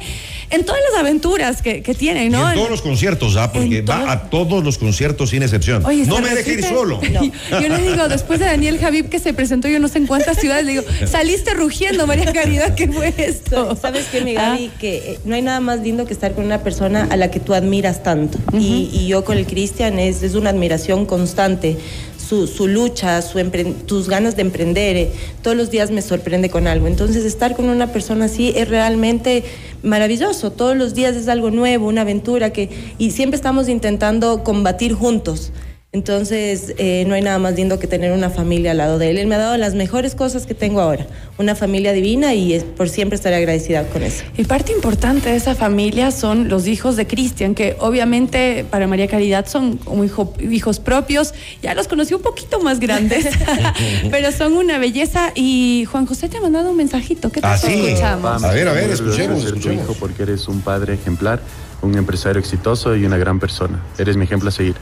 en 0.50 0.66
todas 0.66 0.82
las 0.92 1.00
aventuras 1.00 1.62
que, 1.62 1.82
que 1.82 1.94
tiene, 1.94 2.30
¿no? 2.30 2.50
en 2.50 2.56
todos 2.56 2.70
los 2.70 2.82
conciertos, 2.82 3.36
¿ah? 3.38 3.52
Porque 3.52 3.82
va 3.82 4.12
a 4.12 4.30
todos 4.30 4.64
los 4.64 4.78
conciertos 4.78 5.32
sin 5.32 5.44
excepción. 5.44 5.84
no 5.84 6.22
me 6.22 6.30
deje 6.36 6.54
ir 6.54 6.64
solo. 6.64 7.02
Yo 7.52 7.70
le 7.70 7.82
digo, 7.82 8.08
después 8.10 8.40
de 8.40 8.46
Daniel 8.46 8.80
Javib 8.80 9.10
que 9.10 9.20
se 9.20 9.34
presentó 9.34 9.68
yo 9.68 9.80
no 9.80 9.88
sé 9.88 10.00
en 10.00 10.08
cuántas 10.08 10.38
ciudades, 10.38 10.66
le 10.66 10.72
digo, 10.74 10.84
saliste 11.06 11.54
rugiendo, 11.54 12.08
María 12.08 12.32
Caridad, 12.32 12.75
¿qué 12.75 12.88
fue 12.88 13.14
esto? 13.18 13.75
¿Sabes 13.75 14.06
qué, 14.12 14.22
mi 14.22 14.34
Gaby? 14.34 14.72
Ah. 14.74 14.78
Que 14.80 14.98
eh, 14.98 15.20
no 15.25 15.36
hay 15.36 15.42
nada 15.42 15.60
más 15.60 15.80
lindo 15.80 16.06
que 16.06 16.14
estar 16.14 16.34
con 16.34 16.46
una 16.46 16.62
persona 16.64 17.08
a 17.10 17.18
la 17.18 17.32
que 17.32 17.40
tú 17.40 17.54
admiras 17.54 18.04
tanto. 18.04 18.38
y, 18.54 19.08
yo 19.08 19.24
con 19.24 19.38
el 19.38 19.46
Cristian 19.46 20.00
es, 20.00 20.24
es 20.24 20.36
una 20.36 20.50
admiración 20.50 21.06
constante. 21.06 21.78
Su, 22.27 22.48
su, 22.48 22.67
lucha, 22.67 23.22
su 23.22 23.39
tus 23.86 24.10
ganas 24.10 24.36
de 24.36 24.41
emprender, 24.41 24.98
eh, 24.98 25.12
todos 25.44 25.55
los 25.55 25.70
días 25.70 25.91
me 25.91 26.01
sorprende 26.01 26.50
con 26.50 26.67
algo. 26.67 26.88
Entonces, 26.88 27.24
estar 27.24 27.55
con 27.55 27.70
una 27.70 27.91
persona 27.91 28.25
así 28.25 28.51
es 28.55 28.67
realmente 28.67 29.44
maravilloso. 29.84 30.51
Todos 30.51 30.75
los 30.75 30.96
días 30.96 31.15
es 31.15 31.27
algo 31.27 31.51
nuevo, 31.51 31.88
una 31.88 32.01
aventura 32.01 32.51
que 32.51 32.70
y 32.98 33.12
siempre 33.12 33.36
estamos 33.36 33.70
intentando 33.70 34.44
combatir 34.44 34.94
juntos. 34.94 35.51
Entonces, 35.96 36.74
eh, 36.78 37.06
no 37.08 37.16
hay 37.16 37.22
nada 37.22 37.40
más 37.40 37.56
lindo 37.56 37.80
que 37.80 37.88
tener 37.88 38.12
una 38.12 38.30
familia 38.30 38.72
al 38.72 38.78
lado 38.80 38.98
de 38.98 39.12
él. 39.12 39.18
Él 39.18 39.28
me 39.28 39.36
ha 39.36 39.38
dado 39.38 39.56
las 39.56 39.75
mejores 39.75 40.14
cosas 40.14 40.46
que 40.46 40.54
tengo 40.54 40.82
ahora, 40.82 41.08
una 41.38 41.56
familia 41.56 41.94
divina 41.94 42.34
y 42.34 42.60
por 42.75 42.90
siempre 42.90 43.16
estaré 43.16 43.38
agradecida 43.38 43.88
con 43.88 44.04
eso. 44.04 44.25
Y 44.36 44.44
parte 44.44 44.74
importante 44.74 45.30
de 45.30 45.38
esa 45.38 45.56
familia 45.56 46.12
son 46.12 46.50
los 46.50 46.68
hijos 46.68 46.98
de 46.98 47.08
Cristian, 47.08 47.56
que 47.56 47.78
obviamente 47.80 48.66
para 48.70 48.88
María 48.88 49.08
Caridad 49.08 49.48
son 49.48 49.78
como 49.78 50.04
hijos 50.04 50.80
propios. 50.82 51.34
Ya 51.64 51.74
los 51.74 51.88
conocí 51.88 52.14
un 52.14 52.22
poquito 52.22 52.60
más 52.60 52.82
grandes, 52.82 53.28
pero 54.12 54.34
son 54.34 54.58
una 54.58 54.78
belleza. 54.78 55.32
Y 55.34 55.86
Juan 55.90 56.08
José 56.08 56.28
te 56.28 56.40
ha 56.40 56.42
mandado 56.42 56.72
un 56.72 56.75
mensajito. 56.75 57.32
¿Qué 57.32 57.40
tal 57.40 57.54
ah, 57.54 57.72
escuchamos? 57.72 58.44
A 58.44 58.52
ver, 58.52 58.68
a 58.68 58.74
ver, 58.74 58.90
escuchemos. 58.90 59.46
escuchemos. 59.46 59.86
hijo 59.86 59.96
porque 59.98 60.24
eres 60.24 60.50
un 60.50 60.60
padre 60.60 60.96
ejemplar, 60.96 61.40
un 61.82 61.98
empresario 61.98 62.42
exitoso 62.42 62.98
y 62.98 63.06
una 63.06 63.18
gran 63.18 63.40
persona. 63.40 63.82
Eres 63.98 64.18
mi 64.18 64.25
ejemplo 64.25 64.50
a 64.50 64.52
seguir. 64.52 64.75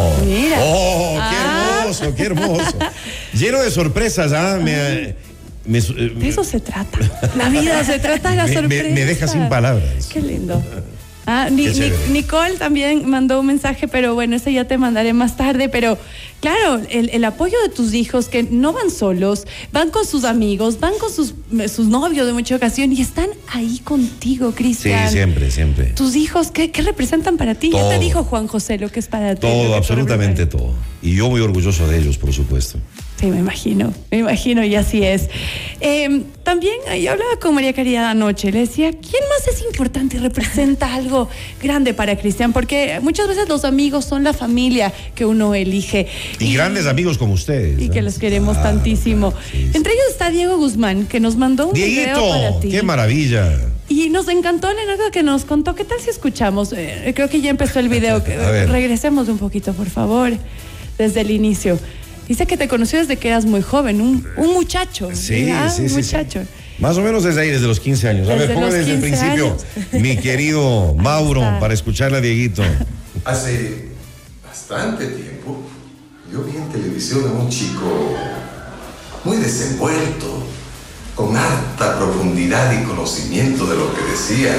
Oh, 0.00 0.24
Mira. 0.24 0.56
oh 0.60 1.14
qué 1.14 1.36
ah. 1.36 1.78
hermoso, 1.80 2.14
qué 2.14 2.22
hermoso. 2.24 2.78
Lleno 3.34 3.60
de 3.60 3.70
sorpresas, 3.70 4.32
¿ah? 4.32 4.58
Me, 4.62 5.14
de 5.64 6.28
eso 6.28 6.42
se 6.42 6.58
trata. 6.60 6.98
La 7.36 7.48
vida 7.48 7.84
se 7.84 7.98
trata 7.98 8.30
de 8.30 8.36
la 8.36 8.48
sorpresa. 8.48 8.88
Me, 8.94 9.04
deja 9.04 9.28
sin 9.28 9.48
palabras. 9.48 10.06
Qué 10.12 10.20
lindo. 10.20 10.62
Ah, 11.32 11.48
Nicole 11.48 12.56
también 12.58 13.08
mandó 13.08 13.38
un 13.38 13.46
mensaje, 13.46 13.86
pero 13.86 14.14
bueno, 14.14 14.34
ese 14.34 14.52
ya 14.52 14.64
te 14.64 14.78
mandaré 14.78 15.12
más 15.12 15.36
tarde. 15.36 15.68
Pero 15.68 15.96
claro, 16.40 16.82
el, 16.90 17.24
apoyo 17.24 17.56
de 17.62 17.68
tus 17.68 17.94
hijos 17.94 18.28
que 18.28 18.42
no 18.42 18.72
van 18.72 18.90
solos, 18.90 19.46
van 19.70 19.90
con 19.90 20.04
sus 20.04 20.24
amigos, 20.24 20.80
van 20.80 20.94
con 20.98 21.12
sus, 21.12 21.34
sus 21.72 21.86
novios 21.86 22.26
de 22.26 22.32
mucha 22.32 22.56
ocasión 22.56 22.92
y 22.92 23.00
están 23.00 23.28
ahí 23.46 23.78
contigo, 23.84 24.50
Cristian. 24.56 25.06
Sí, 25.06 25.14
siempre, 25.14 25.52
siempre. 25.52 25.84
¿Tus 25.90 26.16
hijos 26.16 26.50
qué, 26.50 26.72
representan 26.84 27.36
para 27.36 27.54
ti? 27.54 27.70
Ya 27.70 27.88
te 27.88 28.00
dijo 28.00 28.24
Juan 28.24 28.48
José 28.48 28.78
lo 28.78 28.90
que 28.90 28.98
es 28.98 29.06
para 29.06 29.36
ti. 29.36 29.42
Todo, 29.42 29.76
absolutamente 29.76 30.46
todo. 30.46 30.74
Y 31.00 31.14
yo 31.14 31.30
muy 31.30 31.40
orgulloso 31.42 31.86
de 31.86 31.98
ellos, 31.98 32.18
por 32.18 32.32
supuesto. 32.32 32.80
Sí, 33.20 33.26
me 33.26 33.38
imagino, 33.38 33.92
me 34.10 34.18
imagino 34.18 34.64
y 34.64 34.74
así 34.76 35.02
es. 35.04 35.28
Em, 35.80 36.24
también 36.42 36.72
yo 37.02 37.12
hablaba 37.12 37.36
con 37.38 37.54
María 37.54 37.74
Caridad 37.74 38.06
anoche, 38.06 38.50
le 38.50 38.60
decía, 38.60 38.92
¿quién 38.92 39.22
más 39.28 39.46
es 39.46 39.62
importante 39.62 40.16
y 40.16 40.20
representa 40.20 40.94
algo 40.94 41.28
grande 41.62 41.92
para 41.92 42.16
Cristian? 42.16 42.54
Porque 42.54 42.98
muchas 43.02 43.28
veces 43.28 43.46
los 43.46 43.66
amigos 43.66 44.06
son 44.06 44.24
la 44.24 44.32
familia 44.32 44.90
que 45.14 45.26
uno 45.26 45.54
elige. 45.54 46.06
Y, 46.38 46.54
grandes 46.54 46.86
amigos 46.86 47.18
como 47.18 47.34
ustedes. 47.34 47.78
Y 47.82 47.90
que 47.90 48.00
los 48.00 48.18
queremos 48.18 48.56
tantísimo. 48.62 49.34
Entre 49.52 49.92
ellos 49.92 50.06
está 50.08 50.30
Diego 50.30 50.56
Guzmán, 50.56 51.04
que 51.04 51.20
nos 51.20 51.36
mandó 51.36 51.66
un 51.66 51.74
video 51.74 52.26
para 52.26 52.58
ti. 52.58 52.70
¡Qué 52.70 52.82
maravilla! 52.82 53.50
Y 53.90 54.08
nos 54.08 54.28
encantó 54.28 54.72
la 54.72 54.80
anécdota 54.80 55.10
que 55.10 55.22
nos 55.22 55.44
contó. 55.44 55.74
¿Qué 55.74 55.84
tal 55.84 56.00
si 56.00 56.08
escuchamos? 56.08 56.72
Eh, 56.72 57.12
creo 57.14 57.28
que 57.28 57.42
ya 57.42 57.50
empezó 57.50 57.80
el 57.80 57.90
video. 57.90 58.22
Regresemos 58.66 59.28
un 59.28 59.36
poquito, 59.36 59.74
por 59.74 59.90
favor, 59.90 60.32
desde 60.96 61.20
el 61.20 61.30
inicio. 61.32 61.78
Dice 62.30 62.46
que 62.46 62.56
te 62.56 62.68
conoció 62.68 63.00
desde 63.00 63.16
que 63.16 63.26
eras 63.26 63.44
muy 63.44 63.60
joven, 63.60 64.00
un, 64.00 64.24
un 64.36 64.52
muchacho. 64.52 65.08
Sí, 65.12 65.50
sí, 65.68 65.82
un 65.82 65.92
muchacho. 65.94 66.42
Más 66.78 66.96
o 66.96 67.00
menos 67.00 67.24
desde 67.24 67.40
ahí, 67.40 67.50
desde 67.50 67.66
los 67.66 67.80
15 67.80 68.08
años. 68.08 68.28
A 68.28 68.36
ver, 68.36 68.54
ponme 68.54 68.72
desde 68.72 68.92
el 68.92 69.00
principio, 69.00 69.56
mi 69.90 70.16
querido 70.16 70.94
Mauro, 70.94 71.40
para 71.58 71.74
escucharle 71.74 72.18
a 72.18 72.20
Dieguito. 72.20 72.62
Hace 73.24 73.88
bastante 74.46 75.08
tiempo 75.08 75.60
yo 76.32 76.44
vi 76.44 76.56
en 76.56 76.68
televisión 76.68 77.24
a 77.26 77.32
un 77.32 77.48
chico 77.48 78.14
muy 79.24 79.38
desenvuelto, 79.38 80.46
con 81.16 81.36
alta 81.36 81.98
profundidad 81.98 82.80
y 82.80 82.84
conocimiento 82.84 83.66
de 83.66 83.74
lo 83.74 83.92
que 83.92 84.02
decía. 84.02 84.54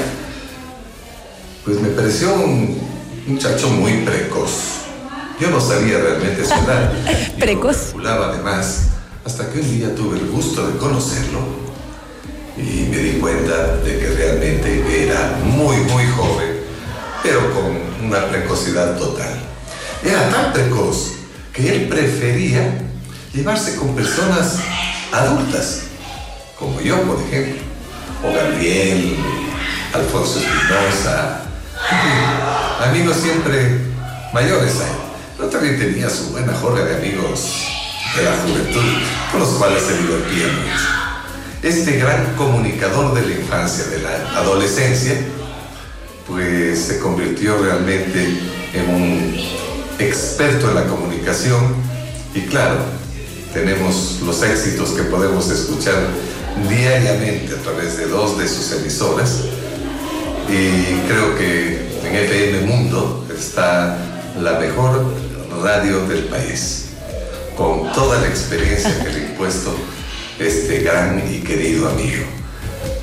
Pues 1.64 1.80
me 1.80 1.88
pareció 1.88 2.34
un 2.36 2.78
muchacho 3.28 3.70
muy 3.70 3.94
precoz. 4.04 4.81
Yo 5.42 5.50
no 5.50 5.60
sabía 5.60 5.98
realmente 5.98 6.46
su 6.46 6.54
edad. 6.54 6.94
precoz. 7.40 7.96
Yo 7.96 8.24
además 8.26 8.90
hasta 9.26 9.50
que 9.50 9.60
un 9.60 9.72
día 9.72 9.96
tuve 9.96 10.20
el 10.20 10.28
gusto 10.28 10.68
de 10.68 10.78
conocerlo 10.78 11.40
y 12.56 12.86
me 12.92 12.98
di 12.98 13.20
cuenta 13.20 13.78
de 13.78 13.98
que 13.98 14.08
realmente 14.10 15.04
era 15.04 15.40
muy, 15.44 15.78
muy 15.78 16.06
joven, 16.16 16.60
pero 17.24 17.40
con 17.56 18.06
una 18.08 18.28
precocidad 18.28 18.96
total. 19.00 19.34
Era 20.06 20.30
tan 20.30 20.54
precoz 20.54 21.14
que 21.52 21.76
él 21.76 21.88
prefería 21.88 22.78
llevarse 23.34 23.78
con 23.78 23.96
personas 23.96 24.60
adultas, 25.12 25.86
como 26.60 26.80
yo, 26.82 27.02
por 27.02 27.20
ejemplo, 27.20 27.64
o 28.24 28.32
Gabriel, 28.32 29.16
Alfonso 29.92 30.38
Espinosa, 30.38 31.42
amigos 32.88 33.18
siempre 33.18 33.80
mayores 34.34 34.80
a 34.82 34.88
él. 34.88 35.01
Pero 35.42 35.54
también 35.54 35.80
tenía 35.80 36.08
su 36.08 36.26
buena 36.26 36.54
jorga 36.54 36.86
de 36.86 36.98
amigos 36.98 37.66
de 38.16 38.24
la 38.24 38.32
juventud, 38.44 38.84
con 39.32 39.40
los 39.40 39.50
cuales 39.54 39.82
se 39.82 39.98
divertía 39.98 40.46
mucho. 40.50 40.86
Este 41.64 41.98
gran 41.98 42.36
comunicador 42.36 43.16
de 43.16 43.26
la 43.26 43.42
infancia, 43.42 43.86
de 43.86 44.04
la 44.04 44.38
adolescencia, 44.38 45.16
pues 46.28 46.78
se 46.78 47.00
convirtió 47.00 47.58
realmente 47.58 48.38
en 48.74 48.90
un 48.94 49.36
experto 49.98 50.70
en 50.70 50.76
la 50.76 50.86
comunicación 50.86 51.74
y 52.36 52.42
claro, 52.42 52.76
tenemos 53.52 54.20
los 54.24 54.44
éxitos 54.44 54.92
que 54.92 55.02
podemos 55.02 55.50
escuchar 55.50 56.06
diariamente 56.70 57.56
a 57.56 57.64
través 57.64 57.98
de 57.98 58.06
dos 58.06 58.38
de 58.38 58.48
sus 58.48 58.74
emisoras 58.74 59.40
y 60.48 61.08
creo 61.08 61.36
que 61.36 62.00
en 62.06 62.16
FM 62.16 62.68
Mundo 62.68 63.26
está 63.36 63.98
la 64.40 64.60
mejor 64.60 65.31
radio 65.62 66.08
del 66.08 66.26
país, 66.26 66.90
con 67.56 67.92
toda 67.94 68.20
la 68.20 68.28
experiencia 68.28 68.92
que 69.04 69.10
le 69.10 69.20
he 69.20 69.30
impuesto 69.32 69.76
este 70.40 70.80
gran 70.80 71.22
y 71.32 71.40
querido 71.40 71.90
amigo, 71.90 72.26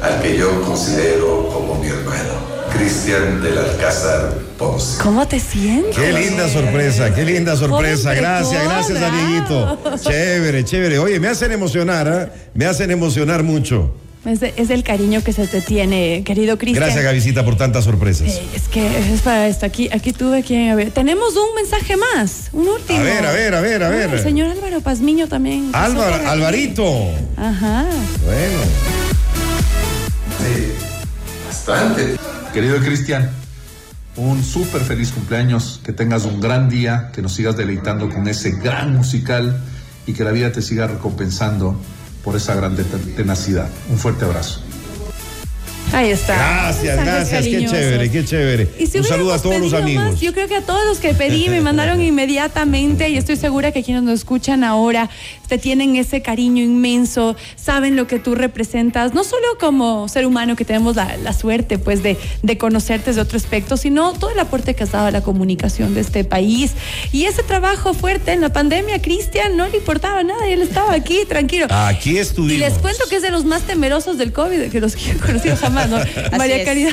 al 0.02 0.20
que 0.20 0.36
yo 0.36 0.62
considero 0.62 1.48
como 1.52 1.76
mi 1.76 1.88
hermano. 1.88 2.48
Cristian 2.76 3.40
del 3.42 3.56
Alcázar 3.56 4.34
Ponce. 4.58 5.02
¿Cómo 5.02 5.26
te 5.26 5.40
sientes? 5.40 5.96
Qué 5.96 6.12
linda 6.12 6.48
sorpresa, 6.48 7.14
qué 7.14 7.24
linda 7.24 7.56
sorpresa. 7.56 8.12
Gracias, 8.12 8.62
gracias, 8.62 9.02
amiguito. 9.02 9.78
Chévere, 10.02 10.64
chévere. 10.64 10.98
Oye, 10.98 11.18
me 11.18 11.28
hacen 11.28 11.50
emocionar, 11.50 12.06
¿eh? 12.06 12.50
Me 12.54 12.66
hacen 12.66 12.90
emocionar 12.90 13.42
mucho. 13.42 13.94
Es, 14.28 14.68
el 14.68 14.82
cariño 14.82 15.22
que 15.24 15.32
se 15.32 15.46
te 15.46 15.62
tiene, 15.62 16.22
querido 16.22 16.58
Cristian. 16.58 16.84
Gracias, 16.84 17.02
Gavisita, 17.02 17.46
por 17.46 17.56
tantas 17.56 17.84
sorpresas. 17.84 18.28
Eh, 18.28 18.42
es 18.54 18.68
que 18.68 18.86
es 19.14 19.22
para 19.22 19.48
esto. 19.48 19.64
Aquí, 19.64 19.88
aquí 19.90 20.12
tuve 20.12 20.42
que. 20.42 20.74
ver. 20.74 20.90
Tenemos 20.90 21.34
un 21.34 21.54
mensaje 21.56 21.96
más, 21.96 22.50
un 22.52 22.68
último. 22.68 22.98
A 22.98 23.02
ver, 23.02 23.24
a 23.24 23.32
ver, 23.32 23.54
a 23.54 23.60
ver, 23.62 23.82
a 23.82 23.88
ver. 23.88 24.10
el 24.12 24.22
señor 24.22 24.50
Álvaro 24.50 24.82
Pazmiño 24.82 25.28
también. 25.28 25.70
Álvaro, 25.72 26.28
Alvarito. 26.28 26.84
Ajá. 27.38 27.86
Bueno. 28.24 28.58
Bastante. 31.46 32.16
Querido 32.52 32.78
Cristian, 32.80 33.30
un 34.16 34.44
súper 34.44 34.82
feliz 34.82 35.10
cumpleaños, 35.10 35.80
que 35.82 35.92
tengas 35.92 36.26
un 36.26 36.38
gran 36.38 36.68
día, 36.68 37.12
que 37.14 37.22
nos 37.22 37.32
sigas 37.32 37.56
deleitando 37.56 38.10
con 38.10 38.28
ese 38.28 38.50
gran 38.50 38.94
musical 38.94 39.58
y 40.06 40.12
que 40.12 40.22
la 40.22 40.32
vida 40.32 40.52
te 40.52 40.60
siga 40.60 40.86
recompensando 40.86 41.80
por 42.28 42.36
esa 42.36 42.54
gran 42.54 42.76
tenacidad. 43.16 43.70
Un 43.88 43.96
fuerte 43.96 44.26
abrazo. 44.26 44.60
Ahí 45.92 46.10
está. 46.10 46.34
Gracias, 46.34 47.04
gracias, 47.04 47.44
qué 47.44 47.66
chévere, 47.66 48.10
qué 48.10 48.24
chévere. 48.24 48.68
Un 48.94 49.04
saludo 49.04 49.32
a 49.32 49.40
todos 49.40 49.60
los 49.60 49.72
amigos. 49.72 50.20
yo 50.20 50.32
creo 50.32 50.48
que 50.48 50.56
a 50.56 50.62
todos 50.62 50.84
los 50.86 50.98
que 50.98 51.14
pedí 51.14 51.48
me 51.48 51.60
mandaron 51.60 52.00
inmediatamente 52.02 53.08
y 53.08 53.16
estoy 53.16 53.36
segura 53.36 53.72
que 53.72 53.82
quienes 53.82 54.02
nos 54.02 54.14
escuchan 54.14 54.64
ahora 54.64 55.08
te 55.48 55.56
tienen 55.56 55.96
ese 55.96 56.20
cariño 56.20 56.62
inmenso, 56.62 57.34
saben 57.56 57.96
lo 57.96 58.06
que 58.06 58.18
tú 58.18 58.34
representas, 58.34 59.14
no 59.14 59.24
solo 59.24 59.46
como 59.58 60.06
ser 60.08 60.26
humano 60.26 60.56
que 60.56 60.64
tenemos 60.66 60.96
la, 60.96 61.32
suerte 61.32 61.78
pues 61.78 62.02
de, 62.02 62.18
de, 62.42 62.58
conocerte 62.58 63.12
de 63.12 63.20
otro 63.20 63.38
aspecto, 63.38 63.76
sino 63.76 64.12
todo 64.12 64.30
el 64.30 64.38
aporte 64.38 64.74
que 64.74 64.84
has 64.84 64.92
dado 64.92 65.06
a 65.06 65.10
la 65.10 65.22
comunicación 65.22 65.94
de 65.94 66.00
este 66.00 66.24
país 66.24 66.72
y 67.12 67.24
ese 67.24 67.42
trabajo 67.42 67.94
fuerte 67.94 68.32
en 68.32 68.42
la 68.42 68.52
pandemia, 68.52 69.00
Cristian, 69.00 69.56
no 69.56 69.66
le 69.68 69.78
importaba 69.78 70.22
nada, 70.22 70.46
él 70.48 70.60
estaba 70.60 70.92
aquí 70.92 71.20
tranquilo. 71.26 71.66
Aquí 71.70 72.18
estuvimos. 72.18 72.56
Y 72.56 72.58
les 72.58 72.74
cuento 72.74 73.04
que 73.08 73.16
es 73.16 73.22
de 73.22 73.30
los 73.30 73.44
más 73.46 73.62
temerosos 73.62 74.18
del 74.18 74.32
COVID, 74.32 74.70
que 74.70 74.80
los 74.80 74.96
que 74.96 75.12
he 75.12 75.16
conocido 75.16 75.56
jamás. 75.56 75.77
María 76.36 76.64
Caridad. 76.64 76.92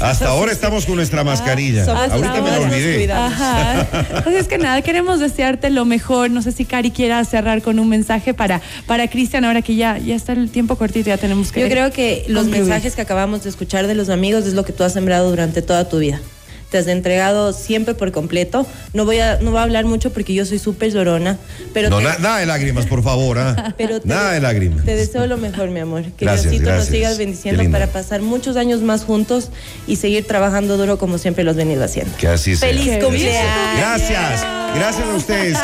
Hasta 0.00 0.28
ahora 0.28 0.52
estamos 0.52 0.86
con 0.86 0.96
nuestra 0.96 1.24
mascarilla. 1.24 1.84
Ahorita 1.84 2.40
me 2.40 2.50
lo 2.50 2.62
olvidé. 2.62 3.12
Ajá. 3.12 3.86
Entonces, 4.16 4.48
que 4.48 4.58
nada, 4.58 4.82
queremos 4.82 5.20
desearte 5.20 5.70
lo 5.70 5.84
mejor. 5.84 6.30
No 6.30 6.42
sé 6.42 6.52
si 6.52 6.64
Cari 6.64 6.90
quiera 6.90 7.24
cerrar 7.24 7.62
con 7.62 7.78
un 7.78 7.88
mensaje 7.88 8.34
para, 8.34 8.60
para 8.86 9.08
Cristian, 9.08 9.44
ahora 9.44 9.62
que 9.62 9.76
ya, 9.76 9.98
ya 9.98 10.14
está 10.14 10.32
el 10.32 10.50
tiempo 10.50 10.76
cortito, 10.76 11.08
ya 11.08 11.18
tenemos 11.18 11.52
que. 11.52 11.60
Yo 11.60 11.68
creo 11.68 11.90
que 11.92 12.24
los 12.28 12.46
mensajes 12.46 12.94
que 12.94 13.02
acabamos 13.02 13.44
de 13.44 13.50
escuchar 13.50 13.86
de 13.86 13.94
los 13.94 14.08
amigos 14.08 14.46
es 14.46 14.54
lo 14.54 14.64
que 14.64 14.72
tú 14.72 14.84
has 14.84 14.92
sembrado 14.92 15.30
durante 15.30 15.62
toda 15.62 15.88
tu 15.88 15.98
vida 15.98 16.20
te 16.74 16.78
has 16.78 16.88
entregado 16.88 17.52
siempre 17.52 17.94
por 17.94 18.10
completo. 18.10 18.66
No 18.94 19.04
voy 19.04 19.20
a, 19.20 19.38
no 19.40 19.52
voy 19.52 19.60
a 19.60 19.62
hablar 19.62 19.84
mucho 19.84 20.12
porque 20.12 20.34
yo 20.34 20.44
soy 20.44 20.58
súper 20.58 20.92
llorona. 20.92 21.38
Pero 21.72 21.88
no, 21.88 22.00
nada 22.00 22.38
de 22.38 22.46
lágrimas, 22.46 22.86
por 22.86 23.00
favor. 23.04 23.38
¿ah? 23.38 23.76
nada 24.04 24.32
de 24.32 24.40
lágrimas. 24.40 24.84
Te 24.84 24.96
deseo 24.96 25.28
lo 25.28 25.36
mejor, 25.36 25.70
mi 25.70 25.78
amor. 25.78 26.02
Que 26.16 26.24
Diosito 26.24 26.72
nos 26.72 26.86
sigas 26.86 27.16
bendiciendo 27.16 27.62
para 27.70 27.86
pasar 27.86 28.22
muchos 28.22 28.56
años 28.56 28.80
más 28.80 29.04
juntos 29.04 29.50
y 29.86 29.94
seguir 29.94 30.26
trabajando 30.26 30.76
duro 30.76 30.98
como 30.98 31.18
siempre 31.18 31.44
lo 31.44 31.52
has 31.52 31.56
venido 31.56 31.84
haciendo. 31.84 32.16
Que 32.16 32.26
así 32.26 32.56
sea. 32.56 32.70
Feliz 32.70 32.98
cumpleaños. 33.00 33.78
Gracias. 33.78 34.44
Gracias 34.74 35.08
a 35.08 35.14
ustedes. 35.14 35.58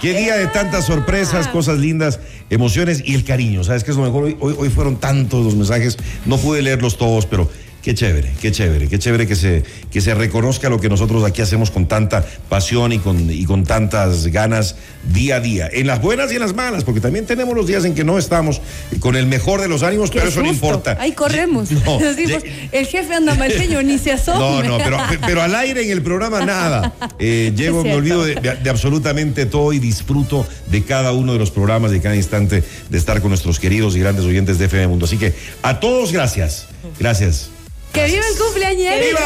Qué, 0.00 0.12
día 0.12 0.34
de 0.38 0.48
tantas 0.48 0.86
sorpresas, 0.86 1.46
cosas 1.46 1.78
lindas, 1.78 2.18
emociones 2.48 3.00
y 3.04 3.14
el 3.14 3.22
cariño. 3.22 3.62
¿Sabes 3.62 3.84
qué 3.84 3.92
es 3.92 3.96
lo 3.96 4.02
mejor? 4.02 4.24
Hoy, 4.24 4.36
hoy 4.58 4.70
fueron 4.70 4.96
tantos 4.96 5.44
los 5.44 5.54
mensajes. 5.54 5.98
No 6.26 6.36
pude 6.36 6.62
leerlos 6.62 6.98
todos, 6.98 7.26
pero 7.26 7.48
Qué 7.82 7.94
chévere, 7.94 8.30
qué 8.40 8.52
chévere, 8.52 8.88
qué 8.88 8.98
chévere 8.98 9.26
que 9.26 9.34
se, 9.34 9.62
que 9.90 10.02
se 10.02 10.14
reconozca 10.14 10.68
lo 10.68 10.80
que 10.80 10.90
nosotros 10.90 11.24
aquí 11.24 11.40
hacemos 11.40 11.70
con 11.70 11.86
tanta 11.86 12.26
pasión 12.50 12.92
y 12.92 12.98
con, 12.98 13.30
y 13.30 13.46
con 13.46 13.64
tantas 13.64 14.26
ganas 14.26 14.76
día 15.04 15.36
a 15.36 15.40
día, 15.40 15.68
en 15.72 15.86
las 15.86 16.02
buenas 16.02 16.30
y 16.30 16.34
en 16.34 16.42
las 16.42 16.54
malas, 16.54 16.84
porque 16.84 17.00
también 17.00 17.24
tenemos 17.24 17.56
los 17.56 17.66
días 17.66 17.86
en 17.86 17.94
que 17.94 18.04
no 18.04 18.18
estamos 18.18 18.60
con 19.00 19.16
el 19.16 19.26
mejor 19.26 19.62
de 19.62 19.68
los 19.68 19.82
ánimos, 19.82 20.10
pero 20.10 20.28
eso 20.28 20.42
no 20.42 20.48
importa. 20.48 20.98
Ahí 21.00 21.12
corremos. 21.12 21.70
el 22.72 22.86
jefe 22.86 23.14
anda 23.14 23.34
mal 23.34 23.50
señor, 23.50 23.84
ni 23.84 23.98
se 23.98 24.12
asoma. 24.12 24.40
No, 24.50 24.62
no, 24.62 24.78
pero, 24.78 24.98
pero, 25.26 25.42
al 25.42 25.54
aire 25.54 25.82
en 25.84 25.90
el 25.90 26.02
programa 26.02 26.44
nada. 26.44 26.92
Eh, 27.18 27.52
llego, 27.56 27.82
me 27.82 27.94
olvido 27.94 28.24
de, 28.24 28.34
de, 28.34 28.70
absolutamente 28.70 29.46
todo 29.46 29.72
y 29.72 29.78
disfruto 29.78 30.46
de 30.70 30.82
cada 30.84 31.12
uno 31.12 31.32
de 31.32 31.38
los 31.38 31.50
programas, 31.50 31.90
de 31.90 32.00
cada 32.00 32.16
instante 32.16 32.62
de 32.88 32.98
estar 32.98 33.20
con 33.20 33.30
nuestros 33.30 33.58
queridos 33.58 33.96
y 33.96 34.00
grandes 34.00 34.24
oyentes 34.24 34.58
de 34.58 34.66
FM 34.66 34.88
Mundo. 34.88 35.06
Así 35.06 35.16
que 35.18 35.34
a 35.62 35.80
todos 35.80 36.12
gracias. 36.12 36.66
Gracias. 36.98 37.50
¡Que 37.92 38.06
viva 38.06 38.22
el 38.32 38.38
cumpleaños! 38.38 38.94
¡Que 38.94 39.06
viva! 39.06 39.20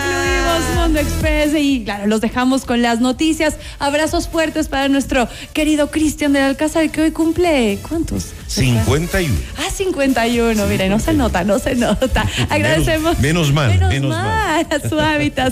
Concluimos 0.00 0.76
Mundo 0.76 1.00
Express 1.00 1.54
y 1.56 1.84
claro, 1.84 2.06
los 2.06 2.20
dejamos 2.20 2.64
con 2.64 2.82
las 2.82 3.00
noticias. 3.00 3.56
Abrazos 3.78 4.28
fuertes 4.28 4.68
para 4.68 4.88
nuestro 4.88 5.28
querido 5.52 5.90
Cristian 5.90 6.32
del 6.32 6.44
Alcázar 6.44 6.90
que 6.90 7.02
hoy 7.02 7.10
cumple, 7.10 7.78
¿cuántos? 7.88 8.32
51. 8.48 9.32
Ah, 9.58 9.70
51, 9.72 10.66
mire, 10.66 10.88
no 10.88 10.98
se 10.98 11.12
nota, 11.12 11.44
no 11.44 11.58
se 11.58 11.76
nota. 11.76 12.26
Agradecemos. 12.48 13.18
Menos, 13.20 13.52
mal, 13.52 13.78
menos, 13.88 14.10
mal. 14.10 14.66
a 14.68 14.88
su 14.88 14.98
hábitat. 14.98 15.48